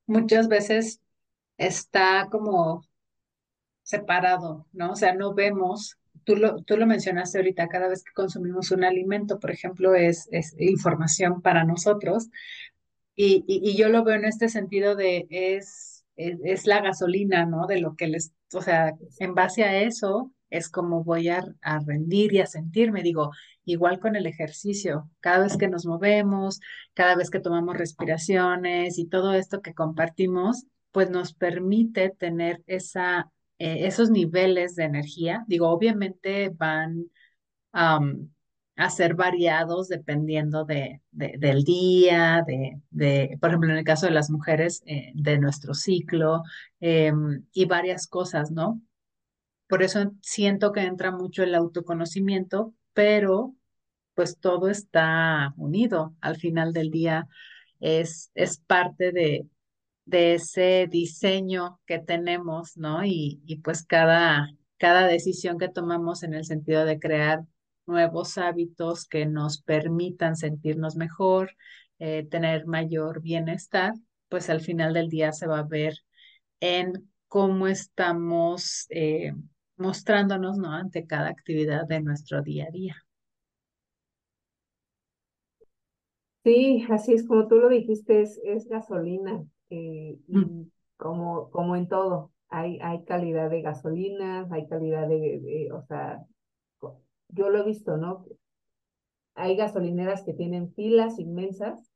[0.06, 1.00] muchas veces
[1.56, 2.84] está como
[3.82, 4.92] separado, ¿no?
[4.92, 8.84] O sea, no vemos, tú lo, tú lo mencionaste ahorita, cada vez que consumimos un
[8.84, 12.28] alimento, por ejemplo, es, es información para nosotros,
[13.14, 17.66] y, y, yo lo veo en este sentido de es, es, la gasolina, ¿no?
[17.66, 21.78] De lo que les, o sea, en base a eso es como voy a, a,
[21.80, 23.02] rendir y a sentirme.
[23.02, 23.30] Digo,
[23.64, 26.60] igual con el ejercicio, cada vez que nos movemos,
[26.94, 33.30] cada vez que tomamos respiraciones y todo esto que compartimos, pues nos permite tener esa,
[33.58, 35.44] eh, esos niveles de energía.
[35.48, 37.10] Digo, obviamente van
[38.76, 44.12] a ser variados dependiendo de, del día, de, de, por ejemplo, en el caso de
[44.12, 46.42] las mujeres, eh, de nuestro ciclo
[46.80, 48.80] em, y varias cosas, ¿no?
[49.68, 53.54] Por eso siento que entra mucho el autoconocimiento, pero
[54.14, 56.14] pues todo está unido.
[56.20, 57.28] Al final del día
[57.80, 59.46] es, es parte de,
[60.04, 63.04] de ese diseño que tenemos, ¿no?
[63.04, 67.44] Y, y pues cada, cada decisión que tomamos en el sentido de crear
[67.92, 71.52] nuevos hábitos que nos permitan sentirnos mejor,
[71.98, 73.92] eh, tener mayor bienestar,
[74.30, 75.94] pues al final del día se va a ver
[76.60, 79.34] en cómo estamos eh,
[79.76, 80.72] mostrándonos ¿no?
[80.72, 82.96] ante cada actividad de nuestro día a día.
[86.44, 90.62] Sí, así es como tú lo dijiste, es, es gasolina, eh, mm.
[90.96, 96.24] como, como en todo, hay, hay calidad de gasolinas, hay calidad de, de, o sea,
[97.32, 98.24] yo lo he visto, ¿no?
[99.34, 101.92] Hay gasolineras que tienen filas inmensas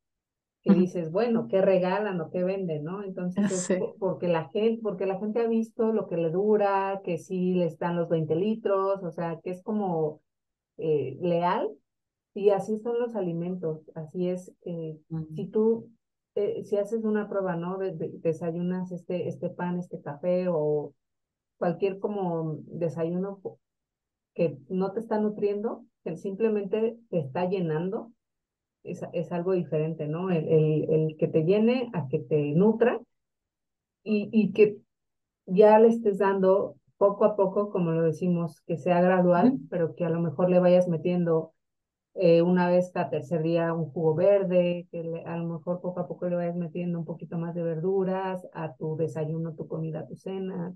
[0.66, 3.04] que dices, bueno, ¿qué regalan o qué venden, no?
[3.04, 7.18] Entonces, es porque la gente, porque la gente ha visto lo que le dura, que
[7.18, 10.20] sí le están los 20 litros, o sea, que es como
[10.78, 11.70] eh, leal,
[12.34, 14.98] y así son los alimentos, así es, eh,
[15.36, 15.88] si tú,
[16.34, 17.78] eh, si haces una prueba, ¿no?
[17.78, 20.92] desayunas este, este pan, este café o
[21.58, 23.40] cualquier como desayuno
[24.36, 28.12] que no te está nutriendo, que simplemente te está llenando,
[28.84, 30.30] es, es algo diferente, ¿no?
[30.30, 33.00] El, el, el, que te llene a que te nutra
[34.04, 34.78] y, y que
[35.46, 40.04] ya le estés dando poco a poco, como lo decimos, que sea gradual, pero que
[40.04, 41.52] a lo mejor le vayas metiendo
[42.14, 46.08] eh, una vez cada tercer día un jugo verde, que a lo mejor poco a
[46.08, 50.16] poco le vayas metiendo un poquito más de verduras a tu desayuno, tu comida, tu
[50.16, 50.74] cena,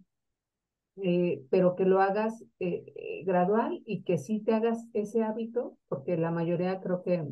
[0.96, 5.76] eh, pero que lo hagas eh, eh, gradual y que sí te hagas ese hábito,
[5.88, 7.26] porque la mayoría creo que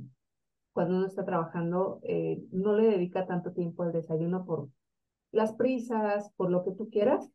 [0.73, 2.01] cuando uno está trabajando
[2.53, 4.69] no le dedica tanto tiempo al desayuno por
[5.33, 7.29] las prisas, por lo que tú quieras,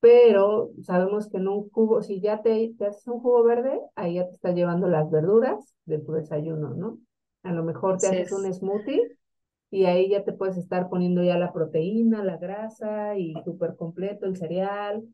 [0.00, 4.14] pero sabemos que en un jugo, si ya te, te haces un jugo verde, ahí
[4.14, 6.98] ya te está llevando las verduras de tu desayuno, ¿no?
[7.44, 9.18] A lo mejor te haces un smoothie
[9.70, 14.26] y ahí ya te puedes estar poniendo ya la proteína, la grasa y súper completo
[14.26, 15.04] el cereal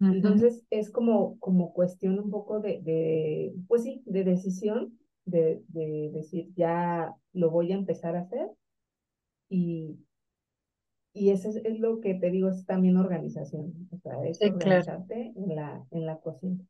[0.00, 6.10] entonces es como, como cuestión un poco de, de, pues sí, de decisión de, de
[6.12, 8.48] decir, ya lo voy a empezar a hacer
[9.50, 9.98] y,
[11.12, 15.54] y eso es, lo que te digo, es también organización, o sea, es organizarte en,
[15.56, 16.64] la, en la cocina.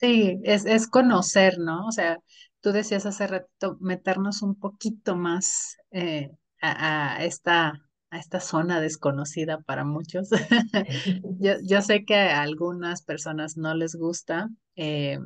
[0.00, 1.86] Sí, es, es conocer, ¿no?
[1.86, 2.18] O sea,
[2.60, 6.30] tú decías hace rato, meternos un poquito más eh,
[6.60, 7.72] a, a, esta,
[8.14, 10.30] a esta zona desconocida para muchos.
[11.40, 14.50] yo, yo sé que a algunas personas no les gusta.
[14.76, 15.18] Eh,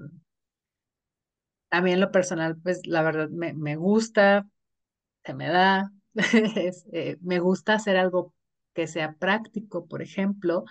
[1.70, 4.46] a mí en lo personal, pues la verdad me, me gusta,
[5.24, 5.92] se me da,
[6.92, 8.32] eh, me gusta hacer algo
[8.74, 10.64] que sea práctico, por ejemplo.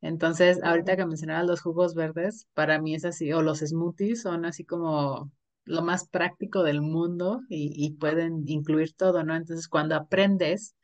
[0.00, 4.46] Entonces, ahorita que mencionabas los jugos verdes, para mí es así, o los smoothies son
[4.46, 5.30] así como
[5.64, 9.36] lo más práctico del mundo y, y pueden incluir todo, ¿no?
[9.36, 10.74] Entonces, cuando aprendes,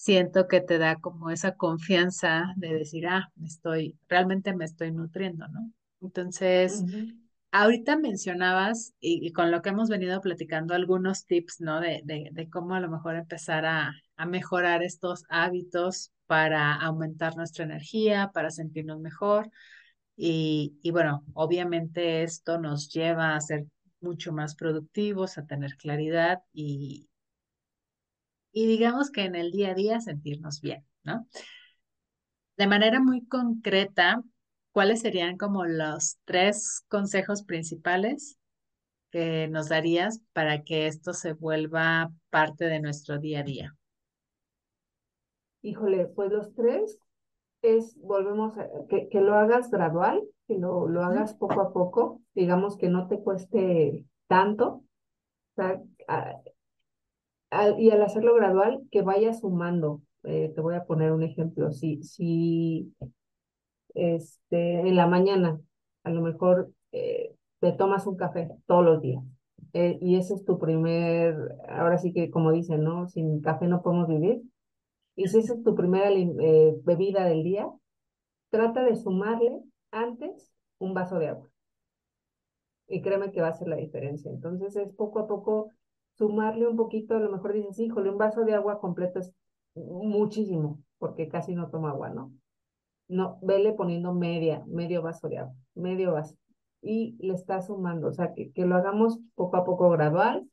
[0.00, 4.92] siento que te da como esa confianza de decir, ah, me estoy, realmente me estoy
[4.92, 5.70] nutriendo, ¿no?
[6.00, 6.82] Entonces,
[7.52, 11.80] Ahorita mencionabas, y, con lo que hemos venido platicando, algunos tips, ¿no?
[11.80, 17.64] De, de, cómo a lo mejor empezar a, a, mejorar estos hábitos para aumentar nuestra
[17.64, 19.50] energía, para sentirnos mejor.
[20.16, 23.66] Y, y bueno, obviamente esto nos lleva a ser
[24.00, 27.09] mucho más productivos, a tener claridad y,
[28.52, 31.26] y digamos que en el día a día sentirnos bien, ¿no?
[32.56, 34.22] De manera muy concreta,
[34.72, 38.38] ¿cuáles serían como los tres consejos principales
[39.10, 43.76] que nos darías para que esto se vuelva parte de nuestro día a día?
[45.62, 46.98] Híjole, pues los tres
[47.62, 52.20] es, volvemos a, que, que lo hagas gradual, que lo, lo hagas poco a poco,
[52.34, 54.84] digamos que no te cueste tanto,
[57.78, 60.02] y al hacerlo gradual, que vayas sumando.
[60.22, 61.72] Eh, te voy a poner un ejemplo.
[61.72, 62.94] Si, si
[63.94, 65.60] este, en la mañana,
[66.04, 69.22] a lo mejor eh, te tomas un café todos los días.
[69.72, 71.36] Eh, y ese es tu primer,
[71.68, 73.06] ahora sí que como dicen, ¿no?
[73.08, 74.42] Sin café no podemos vivir.
[75.16, 76.08] Y si esa es tu primera
[76.84, 77.68] bebida del día,
[78.50, 81.50] trata de sumarle antes un vaso de agua.
[82.86, 84.30] Y créeme que va a ser la diferencia.
[84.30, 85.70] Entonces es poco a poco
[86.14, 89.32] sumarle un poquito, a lo mejor dices, híjole, un vaso de agua completo es
[89.74, 92.32] muchísimo, porque casi no toma agua, ¿no?
[93.10, 96.36] no, vele poniendo media, medio vaso de agua, medio vaso.
[96.80, 100.48] Y le está sumando, o sea, que, que lo hagamos poco a poco gradual,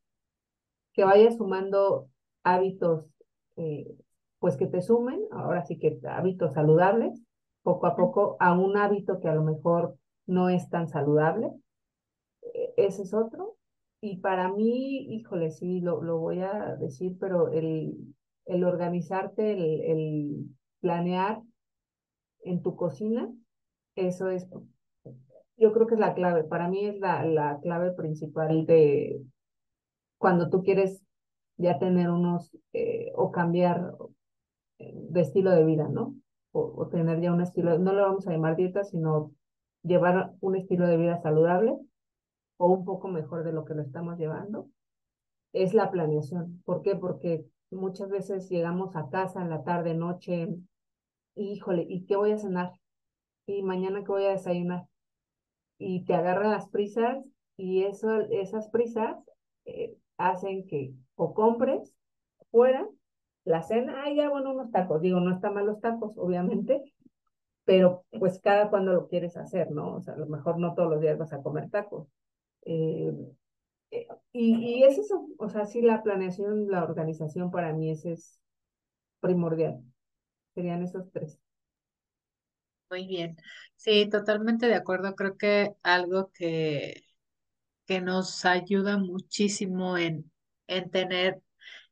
[0.94, 2.10] que vaya sumando
[2.44, 3.08] hábitos,
[3.56, 3.96] eh,
[4.40, 7.22] pues que te sumen, ahora sí que hábitos saludables,
[7.62, 9.96] poco a poco a un hábito que a lo mejor
[10.26, 11.52] no es tan saludable.
[12.42, 13.57] E, ese es otro.
[14.00, 17.96] Y para mí, híjole, sí, lo, lo voy a decir, pero el,
[18.46, 20.46] el organizarte, el, el
[20.82, 21.42] planear
[22.44, 23.32] en tu cocina,
[23.96, 24.48] eso es,
[25.58, 29.20] yo creo que es la clave, para mí es la, la clave principal de
[30.20, 31.02] cuando tú quieres
[31.58, 33.96] ya tener unos, eh, o cambiar
[34.78, 36.16] de estilo de vida, ¿no?
[36.52, 39.32] O, tener ya un estilo, no lo vamos a llamar dieta, sino
[39.84, 41.76] llevar un estilo de vida saludable
[42.58, 44.70] o un poco mejor de lo que lo estamos llevando,
[45.54, 46.62] es la planeación.
[46.66, 46.96] ¿Por qué?
[46.96, 50.50] Porque muchas veces llegamos a casa en la tarde, noche,
[51.36, 52.72] híjole, ¿y qué voy a cenar?
[53.46, 54.88] ¿Y mañana qué voy a desayunar?
[55.78, 57.24] Y te agarran las prisas
[57.56, 59.18] y eso, esas prisas
[59.66, 61.96] eh, hacen que o compres
[62.52, 62.88] fuera
[63.44, 65.02] la cena, ay, ya, bueno, unos tacos.
[65.02, 66.84] Digo, no están mal los tacos, obviamente,
[67.64, 69.96] pero pues cada cuando lo quieres hacer, ¿no?
[69.96, 72.08] O sea, a lo mejor no todos los días vas a comer tacos.
[72.68, 73.14] Eh,
[73.92, 78.14] eh, y, y es eso, o sea, sí, la planeación, la organización para mí ese
[78.14, 78.40] es
[79.22, 79.84] primordial.
[80.56, 81.40] Serían esos tres.
[82.90, 83.38] Muy bien.
[83.76, 85.16] Sí, totalmente de acuerdo.
[85.16, 87.04] Creo que algo que,
[87.88, 90.32] que nos ayuda muchísimo en,
[90.68, 91.42] en tener,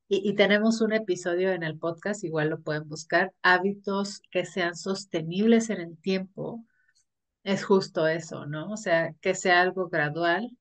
[0.09, 4.75] y, y tenemos un episodio en el podcast, igual lo pueden buscar, hábitos que sean
[4.75, 6.65] sostenibles en el tiempo,
[7.43, 8.71] es justo eso, ¿no?
[8.71, 10.51] O sea, que sea algo gradual.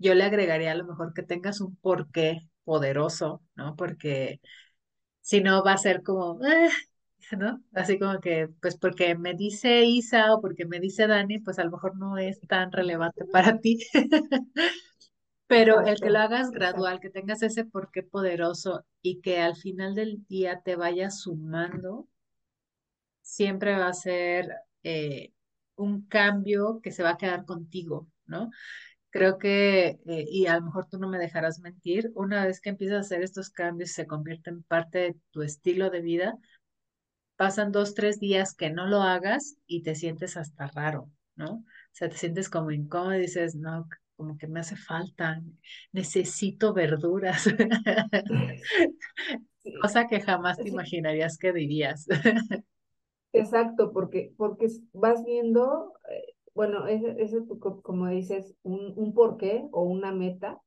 [0.00, 3.76] Yo le agregaría a lo mejor que tengas un porqué poderoso, ¿no?
[3.76, 4.40] Porque
[5.22, 6.70] si no va a ser como, eh,
[7.38, 7.62] ¿no?
[7.74, 11.64] Así como que, pues porque me dice Isa o porque me dice Dani, pues a
[11.64, 13.78] lo mejor no es tan relevante para ti.
[15.46, 19.94] Pero el que lo hagas gradual, que tengas ese porqué poderoso y que al final
[19.94, 22.08] del día te vaya sumando,
[23.22, 24.48] siempre va a ser
[24.82, 25.32] eh,
[25.76, 28.50] un cambio que se va a quedar contigo, ¿no?
[29.10, 32.70] Creo que, eh, y a lo mejor tú no me dejarás mentir, una vez que
[32.70, 36.38] empiezas a hacer estos cambios, se convierte en parte de tu estilo de vida,
[37.36, 41.54] pasan dos, tres días que no lo hagas y te sientes hasta raro, ¿no?
[41.54, 45.40] O sea, te sientes como incómodo y dices, no, como que me hace falta,
[45.92, 47.46] necesito verduras,
[49.80, 52.06] cosa que jamás te imaginarías que dirías.
[53.32, 57.40] Exacto, porque, porque vas viendo, eh, bueno, ese, ese
[57.82, 60.60] como dices, un, un porqué o una meta,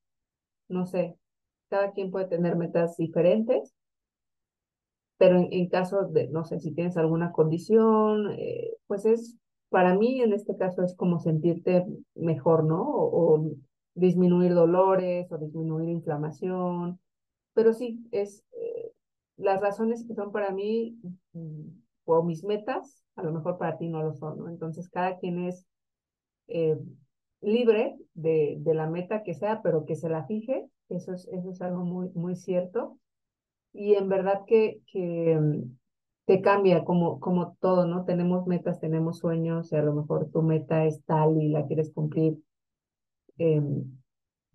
[0.69, 1.17] no sé,
[1.69, 3.73] cada quien puede tener metas diferentes,
[5.17, 9.37] pero en, caso de, no sé, si tienes alguna condición, eh, pues es,
[9.69, 12.83] para mí en este caso es como sentirte mejor, ¿no?
[12.85, 13.51] O,
[13.95, 16.99] disminuir dolores o disminuir inflamación,
[17.53, 18.91] pero sí, es eh,
[19.37, 20.99] las razones que son para mí
[21.33, 21.69] mm,
[22.05, 24.49] o mis metas, a lo mejor para ti no lo son, ¿no?
[24.49, 25.65] Entonces cada quien es
[26.53, 26.77] eh,
[27.41, 31.51] libre de, de la meta que sea, pero que se la fije, eso es, eso
[31.51, 32.99] es algo muy, muy cierto
[33.73, 35.77] y en verdad que, que mm,
[36.25, 38.05] te cambia como, como todo, ¿no?
[38.05, 41.91] Tenemos metas, tenemos sueños y a lo mejor tu meta es tal y la quieres
[41.93, 42.37] cumplir,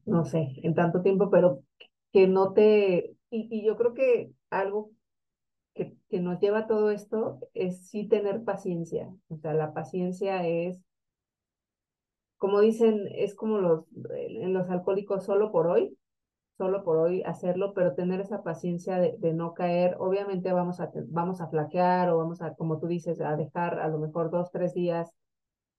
[0.05, 1.62] no sé, en tanto tiempo, pero
[2.12, 3.14] que no te...
[3.30, 4.90] Y, y yo creo que algo
[5.74, 9.11] que, que nos lleva a todo esto es sí tener paciencia.
[9.28, 10.80] O sea, la paciencia es,
[12.39, 15.97] como dicen, es como los, en los alcohólicos solo por hoy,
[16.57, 19.97] solo por hoy hacerlo, pero tener esa paciencia de, no caer.
[19.99, 23.89] Obviamente vamos a, vamos a flaquear o vamos a, como tú dices, a dejar a
[23.89, 25.12] lo mejor dos, tres días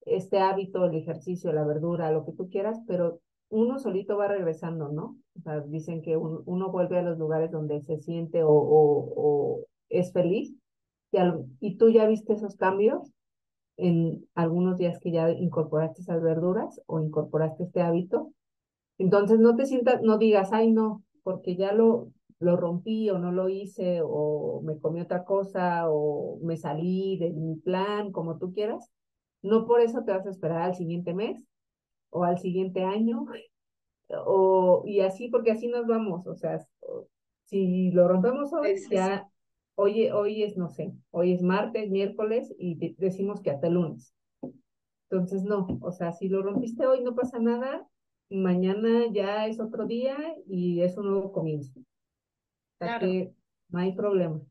[0.05, 4.89] este hábito, el ejercicio, la verdura, lo que tú quieras, pero uno solito va regresando,
[4.89, 5.17] ¿no?
[5.37, 10.55] O sea, dicen que uno vuelve a los lugares donde se siente o es feliz
[11.11, 11.17] y,
[11.59, 13.11] y tú ya viste esos cambios
[13.79, 18.33] en algunos días que ya incorporaste esas verduras o incorporaste este hábito
[18.99, 23.31] entonces no te sientas, no digas, ay no, porque ya lo, lo rompí o no
[23.31, 28.53] lo hice o me comí otra cosa o me salí de mi plan, como tú
[28.53, 28.91] quieras.
[29.41, 31.41] No por eso te vas a esperar al siguiente mes
[32.09, 33.25] o al siguiente año
[34.25, 36.59] o y así porque así nos vamos, o sea,
[37.45, 39.29] si lo rompemos hoy, ya
[39.79, 44.13] hoy, hoy es, no sé, hoy es martes, miércoles y decimos que hasta el lunes.
[45.09, 47.87] Entonces, no, o sea, si lo rompiste hoy no pasa nada,
[48.29, 50.17] mañana ya es otro día
[50.47, 51.79] y es un nuevo comienzo.
[52.81, 53.31] O que
[53.69, 54.41] no hay problema.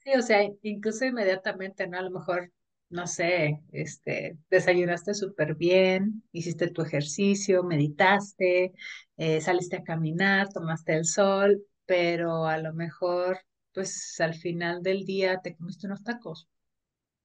[0.00, 1.98] Sí, o sea, incluso inmediatamente, ¿no?
[1.98, 2.50] A lo mejor,
[2.90, 8.72] no sé, este, desayunaste súper bien, hiciste tu ejercicio, meditaste,
[9.16, 13.38] eh, saliste a caminar, tomaste el sol, pero a lo mejor,
[13.74, 16.48] pues al final del día te comiste unos tacos.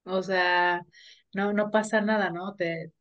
[0.03, 0.85] O sea,
[1.33, 2.55] no, no pasa nada, ¿no?
[2.55, 2.93] Te,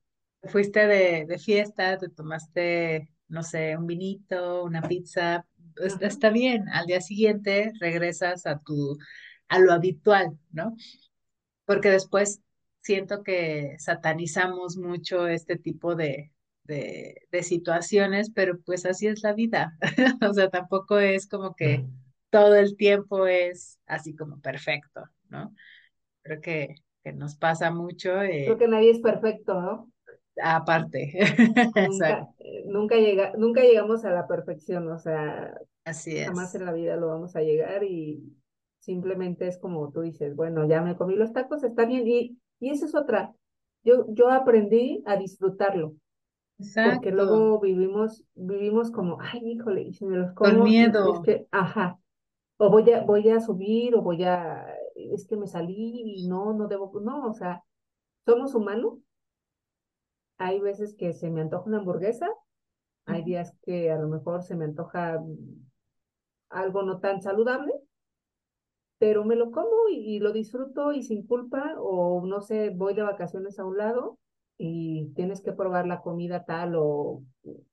[0.49, 6.69] fuiste de, de fiesta, te tomaste, no sé, un vinito, una pizza, pues, está bien,
[6.71, 8.99] al día siguiente regresas a tu,
[9.49, 10.75] a lo habitual, ¿no?
[11.65, 12.41] Porque después
[12.83, 16.33] siento que satanizamos mucho este tipo de,
[16.65, 19.77] de, de situaciones, pero pues así es la vida.
[20.29, 21.85] o sea, tampoco es como que
[22.31, 25.55] todo el tiempo es así como perfecto, ¿no?
[26.23, 26.75] Creo que,
[27.05, 28.23] que nos pasa mucho.
[28.23, 29.93] Eh, Creo que nadie es perfecto, ¿no?
[30.43, 31.13] aparte.
[31.89, 32.29] nunca,
[32.67, 35.55] nunca, llega, nunca llegamos a la perfección, o sea,
[35.85, 36.29] Así es.
[36.29, 38.23] jamás en la vida lo vamos a llegar y
[38.81, 42.71] simplemente es como tú dices, bueno, ya me comí los tacos, está bien, y, y
[42.71, 43.35] esa es otra.
[43.85, 45.95] Yo, yo aprendí a disfrutarlo.
[46.59, 46.95] Exacto.
[46.97, 50.51] Porque luego vivimos, vivimos como, ay, híjole, y si me los como.
[50.51, 51.15] Con miedo.
[51.15, 51.99] Es que, ajá.
[52.59, 56.53] O voy a, voy a subir, o voy a, es que me salí y no,
[56.55, 57.63] no debo, no, o sea,
[58.25, 58.99] somos humanos
[60.39, 62.29] hay veces que se me antoja una hamburguesa,
[63.07, 65.23] hay días que a lo mejor se me antoja
[66.51, 67.73] algo no tan saludable,
[68.99, 73.03] pero me lo como y, lo disfruto y sin culpa, o no sé, voy de
[73.03, 74.19] vacaciones a un lado
[74.59, 77.23] y tienes que probar la comida tal, o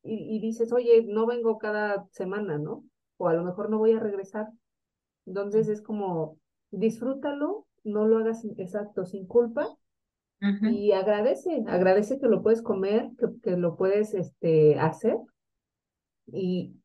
[0.04, 2.84] y, y dices, oye, no vengo cada semana, ¿no?
[3.18, 4.48] O a lo mejor no voy a regresar.
[5.26, 6.38] Entonces es como,
[6.72, 9.68] disfrútalo, no lo hagas exacto sin culpa
[10.40, 15.16] y agradece, agradece que lo puedes comer, que, que, lo puedes este, hacer
[16.28, 16.76] y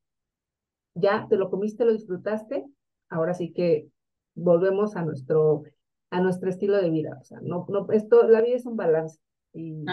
[0.95, 2.64] ya te lo comiste, lo disfrutaste,
[3.09, 3.89] ahora sí que
[4.34, 5.64] volvemos a nuestro,
[6.11, 7.18] a nuestro estilo de vida.
[7.20, 9.18] O sea, no, no, esto, la vida es un balance.
[9.53, 9.84] Y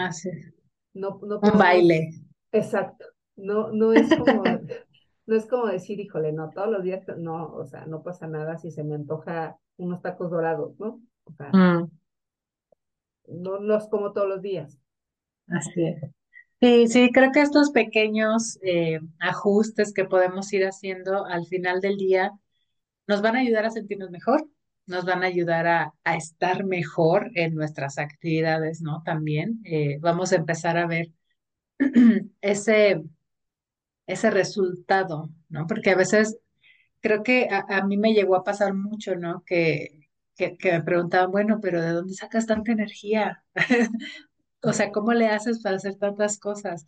[0.94, 2.10] no, no un baile.
[2.52, 3.06] Exacto.
[3.36, 4.42] No, no es como,
[5.26, 8.56] no es como decir, híjole, no, todos los días, no, o sea, no pasa nada
[8.58, 11.00] si se me antoja unos tacos dorados, ¿no?
[11.24, 11.90] O sea, mm
[13.28, 14.78] no los como todos los días.
[15.48, 16.10] Así es.
[16.60, 21.98] Sí, sí, creo que estos pequeños eh, ajustes que podemos ir haciendo al final del
[21.98, 22.32] día
[23.06, 24.48] nos van a ayudar a sentirnos mejor,
[24.86, 29.02] nos van a ayudar a, a estar mejor en nuestras actividades, ¿no?
[29.04, 31.08] También eh, vamos a empezar a ver
[32.40, 33.02] ese,
[34.06, 35.66] ese resultado, ¿no?
[35.66, 36.38] Porque a veces
[37.00, 39.44] creo que a, a mí me llegó a pasar mucho, ¿no?
[39.46, 43.44] Que, que, que me preguntaban, bueno, pero ¿de dónde sacas tanta energía?
[44.62, 46.84] O sea, ¿cómo le haces para hacer tantas cosas?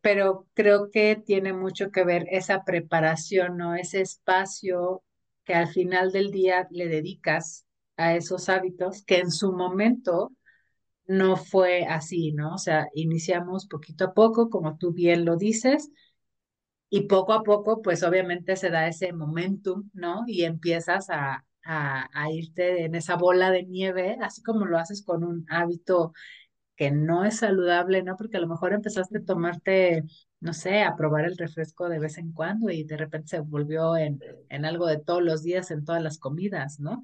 [0.00, 3.74] Pero creo que tiene mucho que ver esa preparación, ¿no?
[3.74, 5.02] Ese espacio
[5.44, 7.66] que al final del día le dedicas
[7.96, 10.32] a esos hábitos que en su momento
[11.06, 12.54] no fue así, ¿no?
[12.54, 15.90] O sea, iniciamos poquito a poco, como tú bien lo dices,
[16.94, 20.24] y poco a poco, pues obviamente se da ese momentum, ¿no?
[20.26, 25.02] Y empiezas a, a, a irte en esa bola de nieve, así como lo haces
[25.02, 26.12] con un hábito
[26.76, 28.16] que no es saludable, ¿no?
[28.16, 30.04] Porque a lo mejor empezaste a tomarte,
[30.40, 33.96] no sé, a probar el refresco de vez en cuando y de repente se volvió
[33.96, 34.20] en,
[34.50, 37.02] en algo de todos los días, en todas las comidas, ¿no?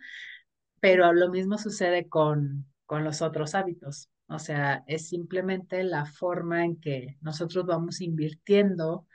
[0.80, 4.10] Pero lo mismo sucede con, con los otros hábitos.
[4.28, 9.06] O sea, es simplemente la forma en que nosotros vamos invirtiendo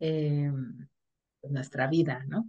[0.00, 0.50] eh,
[1.42, 2.48] nuestra vida, ¿no?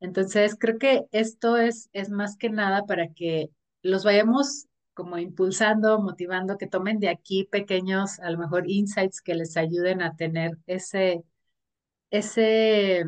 [0.00, 3.50] Entonces, creo que esto es, es más que nada para que
[3.82, 9.34] los vayamos como impulsando, motivando, que tomen de aquí pequeños, a lo mejor, insights que
[9.34, 11.22] les ayuden a tener ese,
[12.10, 13.04] ese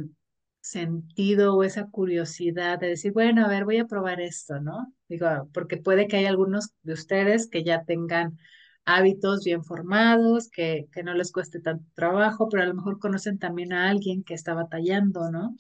[0.61, 4.93] sentido o esa curiosidad de decir, bueno, a ver, voy a probar esto, ¿no?
[5.09, 8.39] Digo, porque puede que hay algunos de ustedes que ya tengan
[8.87, 13.39] hábitos bien formados, que, que no les cueste tanto trabajo, pero a lo mejor conocen
[13.39, 15.57] también a alguien que está batallando, ¿no?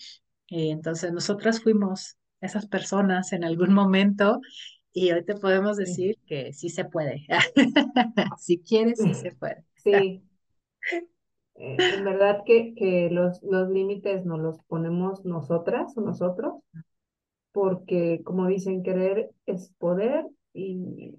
[0.48, 4.40] Y entonces nosotras fuimos esas personas en algún momento
[4.92, 7.26] y hoy te podemos decir que sí se puede.
[8.38, 9.64] Si quieres, sí se puede.
[9.76, 10.22] Sí,
[11.54, 16.54] en verdad que, que los, los límites nos los ponemos nosotras o nosotros,
[17.52, 21.16] porque como dicen, querer es poder y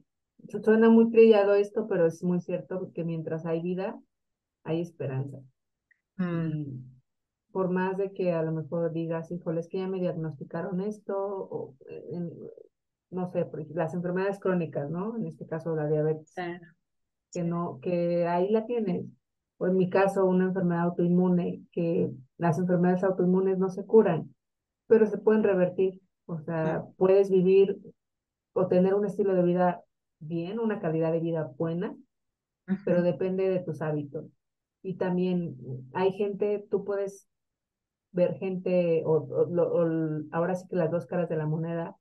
[0.63, 3.99] suena muy trillado esto, pero es muy cierto que mientras hay vida,
[4.63, 5.39] hay esperanza.
[6.17, 6.79] Mm,
[7.51, 11.15] por más de que a lo mejor digas, híjole, es que ya me diagnosticaron esto,
[11.17, 12.31] o eh, en-
[13.11, 15.15] no sé, las enfermedades crónicas, ¿no?
[15.17, 16.43] En este caso la diabetes, sí,
[17.31, 19.05] que no, que ahí la tienes.
[19.57, 24.33] O en mi caso, una enfermedad autoinmune, que las enfermedades autoinmunes no se curan,
[24.87, 26.01] pero se pueden revertir.
[26.25, 27.79] O sea, puedes vivir
[28.53, 29.83] o tener un estilo de vida
[30.19, 31.95] bien, una calidad de vida buena,
[32.85, 34.25] pero depende de tus hábitos.
[34.83, 35.57] Y también
[35.93, 37.27] hay gente, tú puedes
[38.11, 41.97] ver gente, o, o, o, ahora sí que las dos caras de la moneda,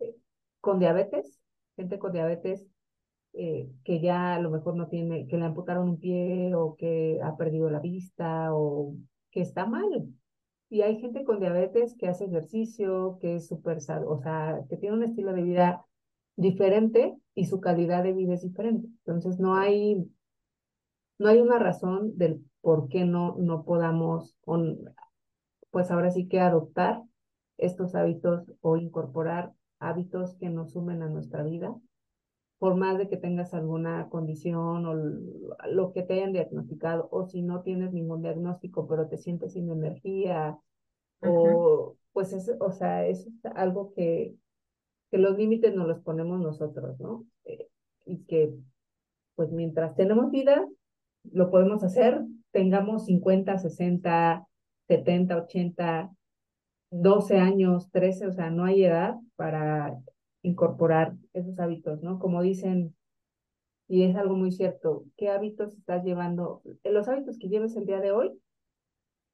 [0.00, 0.14] eh,
[0.60, 1.40] con diabetes,
[1.76, 2.66] gente con diabetes
[3.34, 7.20] eh, que ya a lo mejor no tiene, que le amputaron un pie o que
[7.22, 8.94] ha perdido la vista o
[9.30, 10.08] que está mal.
[10.70, 14.96] Y hay gente con diabetes que hace ejercicio, que es súper, o sea, que tiene
[14.96, 15.84] un estilo de vida
[16.38, 18.88] diferente y su calidad de vida es diferente.
[19.04, 20.08] Entonces no hay,
[21.18, 24.78] no hay una razón del por qué no, no podamos, on,
[25.70, 27.02] pues ahora sí que adoptar
[27.58, 31.76] estos hábitos o incorporar hábitos que nos sumen a nuestra vida
[32.58, 34.94] por más de que tengas alguna condición o
[35.70, 39.70] lo que te hayan diagnosticado, o si no tienes ningún diagnóstico, pero te sientes sin
[39.70, 40.58] energía,
[41.20, 44.34] o pues es, o sea, es algo que,
[45.10, 47.24] que los límites nos los ponemos nosotros, ¿no?
[47.44, 47.68] Eh,
[48.06, 48.54] y que
[49.34, 50.66] pues mientras tenemos vida,
[51.30, 54.46] lo podemos hacer, tengamos 50, 60,
[54.88, 56.10] 70, 80,
[56.90, 59.96] 12 años, 13, o sea, no hay edad para
[60.42, 62.18] incorporar esos hábitos, ¿no?
[62.18, 62.96] Como dicen,
[63.86, 65.04] Y es algo muy cierto.
[65.16, 66.62] ¿Qué hábitos estás llevando?
[66.84, 68.38] Los hábitos que lleves el día de hoy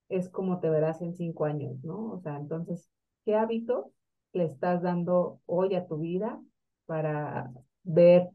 [0.08, 2.12] es como te verás en cinco años, ¿no?
[2.12, 2.88] O sea, entonces,
[3.24, 3.86] ¿qué hábitos
[4.35, 6.41] le estás dando hoy a tu vida
[6.87, 7.51] para
[7.85, 8.28] ver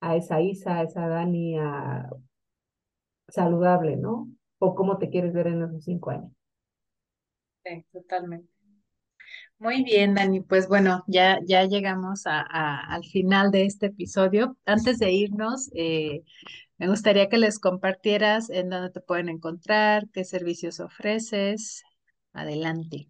[0.00, 2.10] a esa Isa, a esa Dani, a
[3.28, 4.28] saludable, ¿no?
[4.58, 6.32] O cómo te quieres ver en esos cinco años.
[7.64, 8.48] Sí, totalmente.
[9.58, 10.40] Muy bien, Dani.
[10.40, 14.56] Pues bueno, ya, ya llegamos a, al final de este episodio.
[14.64, 16.22] Antes de irnos, eh,
[16.78, 21.82] me gustaría que les compartieras en dónde te pueden encontrar, qué servicios ofreces.
[22.32, 23.08] Adelante.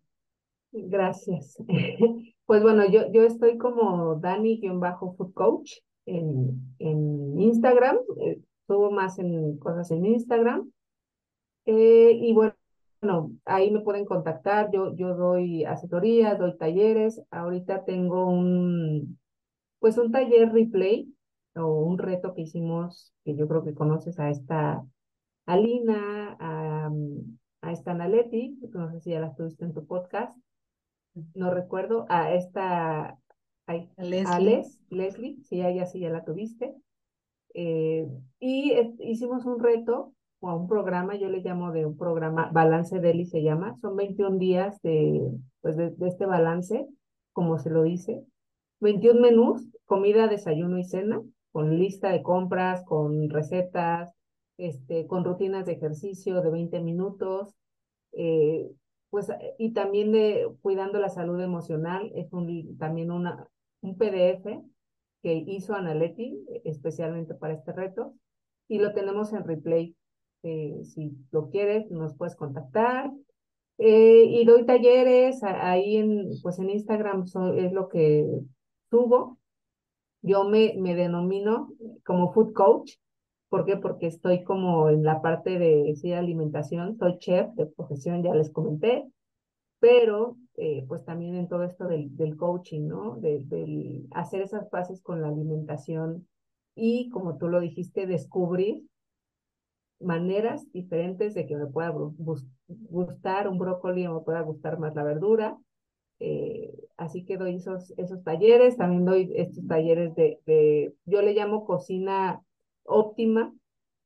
[0.73, 1.57] Gracias.
[2.49, 5.73] Pues bueno, yo, yo estoy como Dani-Food Coach
[6.07, 7.99] en, en Instagram.
[8.23, 10.71] eh, subo más en cosas en Instagram.
[11.67, 12.55] Eh, y bueno,
[13.03, 14.71] bueno, ahí me pueden contactar.
[14.73, 17.21] Yo, yo doy asesorías, doy talleres.
[17.31, 19.19] Ahorita tengo un,
[19.79, 21.15] pues un taller replay
[21.55, 24.83] o un reto que hicimos, que yo creo que conoces a esta
[25.45, 26.91] Alina, a,
[27.71, 30.35] esta Analeti, no sé si ya la tuviste en tu podcast
[31.35, 33.19] no recuerdo, a esta,
[33.67, 34.57] ay, a Leslie.
[34.57, 36.75] Les, Leslie, sí, a ella sí ya la tuviste.
[37.55, 38.07] Eh,
[38.39, 43.01] y hicimos un reto o a un programa, yo le llamo de un programa, Balance
[43.01, 46.87] Deli se llama, son 21 días de, pues de, de este balance,
[47.33, 48.25] como se lo dice,
[48.81, 54.15] 21 menús, comida, desayuno y cena, con lista de compras, con recetas,
[54.59, 57.55] este, con rutinas de ejercicio de 20 minutos,
[58.13, 58.69] eh,
[59.11, 63.49] pues, y también de cuidando la salud emocional, es un, también una,
[63.81, 64.47] un PDF
[65.23, 68.15] que hizo Analeti especialmente para este reto,
[68.69, 69.97] y lo tenemos en replay.
[70.43, 73.11] Eh, si lo quieres, nos puedes contactar.
[73.79, 77.25] Eh, y doy talleres ahí en, pues en Instagram
[77.57, 78.27] es lo que
[78.91, 79.39] subo.
[80.21, 81.73] Yo me, me denomino
[82.05, 82.97] como food coach.
[83.49, 83.77] ¿Por qué?
[83.77, 88.51] Porque estoy como en la parte de sí, alimentación, soy chef de profesión, ya les
[88.51, 89.07] comenté,
[89.81, 93.17] pero eh, pues también en todo esto del, del coaching, ¿no?
[93.17, 96.27] De, del hacer esas paces con la alimentación
[96.75, 98.85] y, como tú lo dijiste, descubrir
[100.01, 101.93] maneras diferentes de que me pueda
[102.67, 105.59] gustar un brócoli o me pueda gustar más la verdura.
[106.21, 111.33] Eh, así que doy esos, esos talleres, también doy estos talleres de, de, yo le
[111.33, 112.43] llamo cocina
[112.89, 113.55] óptima,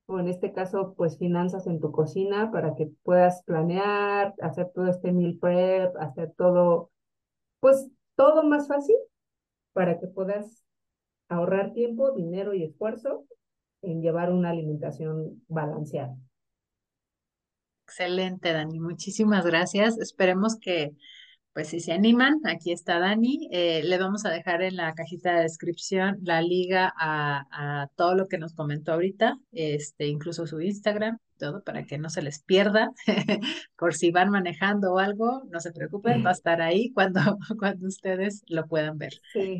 [0.06, 4.88] o en este caso, pues finanzas en tu cocina para que puedas planear, hacer todo
[4.88, 6.90] este meal prep, hacer todo,
[7.60, 8.96] pues todo más fácil
[9.72, 10.64] para que puedas
[11.28, 13.24] ahorrar tiempo, dinero y esfuerzo
[13.82, 16.16] en llevar una alimentación balanceada.
[17.86, 18.80] Excelente, Dani.
[18.80, 19.98] Muchísimas gracias.
[19.98, 20.94] Esperemos que
[21.52, 23.48] pues si se animan, aquí está Dani.
[23.52, 28.26] Eh, le vamos a dejar en la cajita de descripción la liga a, todo lo
[28.26, 32.90] que nos comentó ahorita, este, incluso su Instagram, todo para que no se les pierda.
[33.76, 37.20] Por si van manejando o algo, no se preocupen, va a estar ahí cuando,
[37.58, 39.12] cuando ustedes lo puedan ver.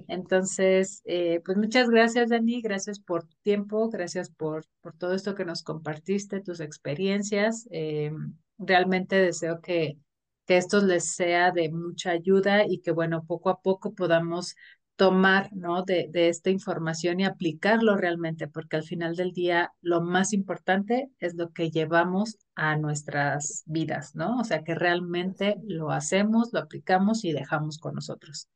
[0.09, 2.63] Entonces, eh, pues muchas gracias, Dani.
[2.63, 7.69] Gracias por tu tiempo, gracias por, por todo esto que nos compartiste, tus experiencias.
[7.71, 8.13] Eh,
[8.59, 9.99] realmente deseo que
[10.47, 14.55] que esto les sea de mucha ayuda y que, bueno, poco a poco podamos
[14.97, 15.83] tomar, ¿no?
[15.83, 21.11] De, de esta información y aplicarlo realmente, porque al final del día lo más importante
[21.19, 24.39] es lo que llevamos a nuestras vidas, ¿no?
[24.39, 28.49] O sea, que realmente lo hacemos, lo aplicamos y dejamos con nosotros.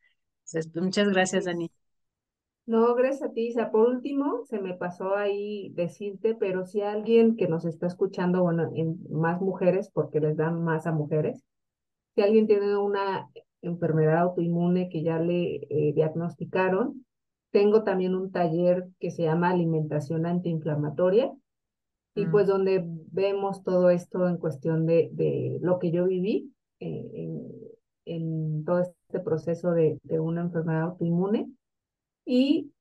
[0.45, 1.71] Entonces, pues, muchas gracias, Dani.
[2.67, 3.71] No, gracias a ti, Isa.
[3.71, 8.71] Por último, se me pasó ahí decirte, pero si alguien que nos está escuchando, bueno,
[8.75, 11.45] en más mujeres, porque les dan más a mujeres,
[12.17, 17.05] si alguien tiene una enfermedad autoinmune que ya le eh, diagnosticaron,
[17.53, 21.31] tengo también un taller que se llama alimentación antiinflamatoria
[22.15, 22.31] y mm.
[22.31, 27.53] pues donde vemos todo esto en cuestión de, de lo que yo viví eh, en,
[28.07, 31.51] en, todo este proceso de, de una enfermedad autoinmune
[32.25, 32.73] y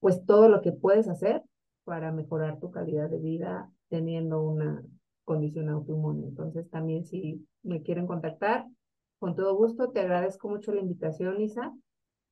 [0.00, 1.44] pues todo lo que puedes hacer
[1.84, 4.82] para mejorar tu calidad de vida teniendo una
[5.24, 6.26] condición autoinmune.
[6.26, 8.66] Entonces también si me quieren contactar,
[9.18, 11.72] con todo gusto, te agradezco mucho la invitación, Isa.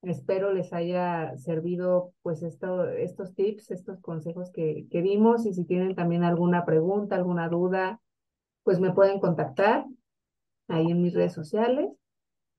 [0.02, 5.64] Espero les haya servido pues esto, estos tips, estos consejos que, que dimos y si
[5.64, 8.00] tienen también alguna pregunta, alguna duda,
[8.64, 9.84] pues me pueden contactar
[10.68, 11.90] ahí en mis redes sociales.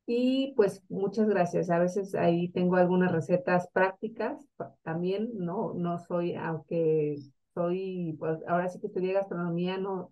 [0.06, 1.70] Y pues muchas gracias.
[1.70, 4.46] A veces ahí tengo algunas recetas prácticas
[4.84, 7.18] también, no, no soy, aunque
[7.54, 10.12] soy, pues ahora sí que estudié gastronomía, no,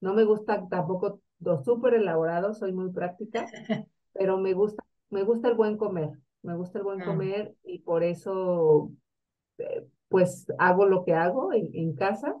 [0.00, 3.46] no me gusta tampoco lo súper elaborado, soy muy práctica,
[4.12, 6.10] pero me gusta, me gusta el buen comer,
[6.42, 7.04] me gusta el buen mm.
[7.04, 8.90] comer y por eso
[9.58, 12.36] eh, pues hago lo que hago en, casa,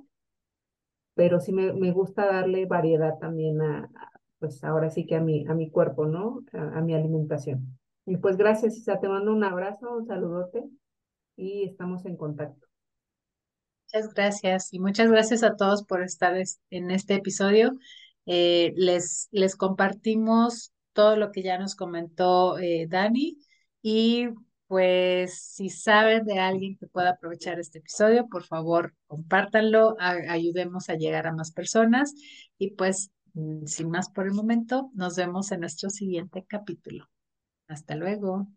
[1.14, 3.90] pero sí me, me, gusta darle variedad también a,
[4.38, 6.42] pues ahora sí que a mi, a mi cuerpo, ¿no?
[6.52, 7.78] A, a mi alimentación.
[8.04, 10.64] Y pues gracias, Isa, te mando un abrazo, un saludote
[11.36, 12.66] y estamos en contacto.
[13.86, 16.34] Muchas gracias y muchas gracias a todos por estar
[16.70, 17.74] en este episodio.
[18.26, 23.38] Eh, les, les compartimos todo lo que ya nos comentó eh, Dani
[23.82, 24.28] y
[24.66, 30.94] pues si saben de alguien que pueda aprovechar este episodio, por favor, compártanlo, ayudemos a
[30.94, 32.14] llegar a más personas
[32.56, 37.10] y pues mm, sin más por el momento, nos vemos en nuestro siguiente capítulo.
[37.68, 38.48] Hasta luego.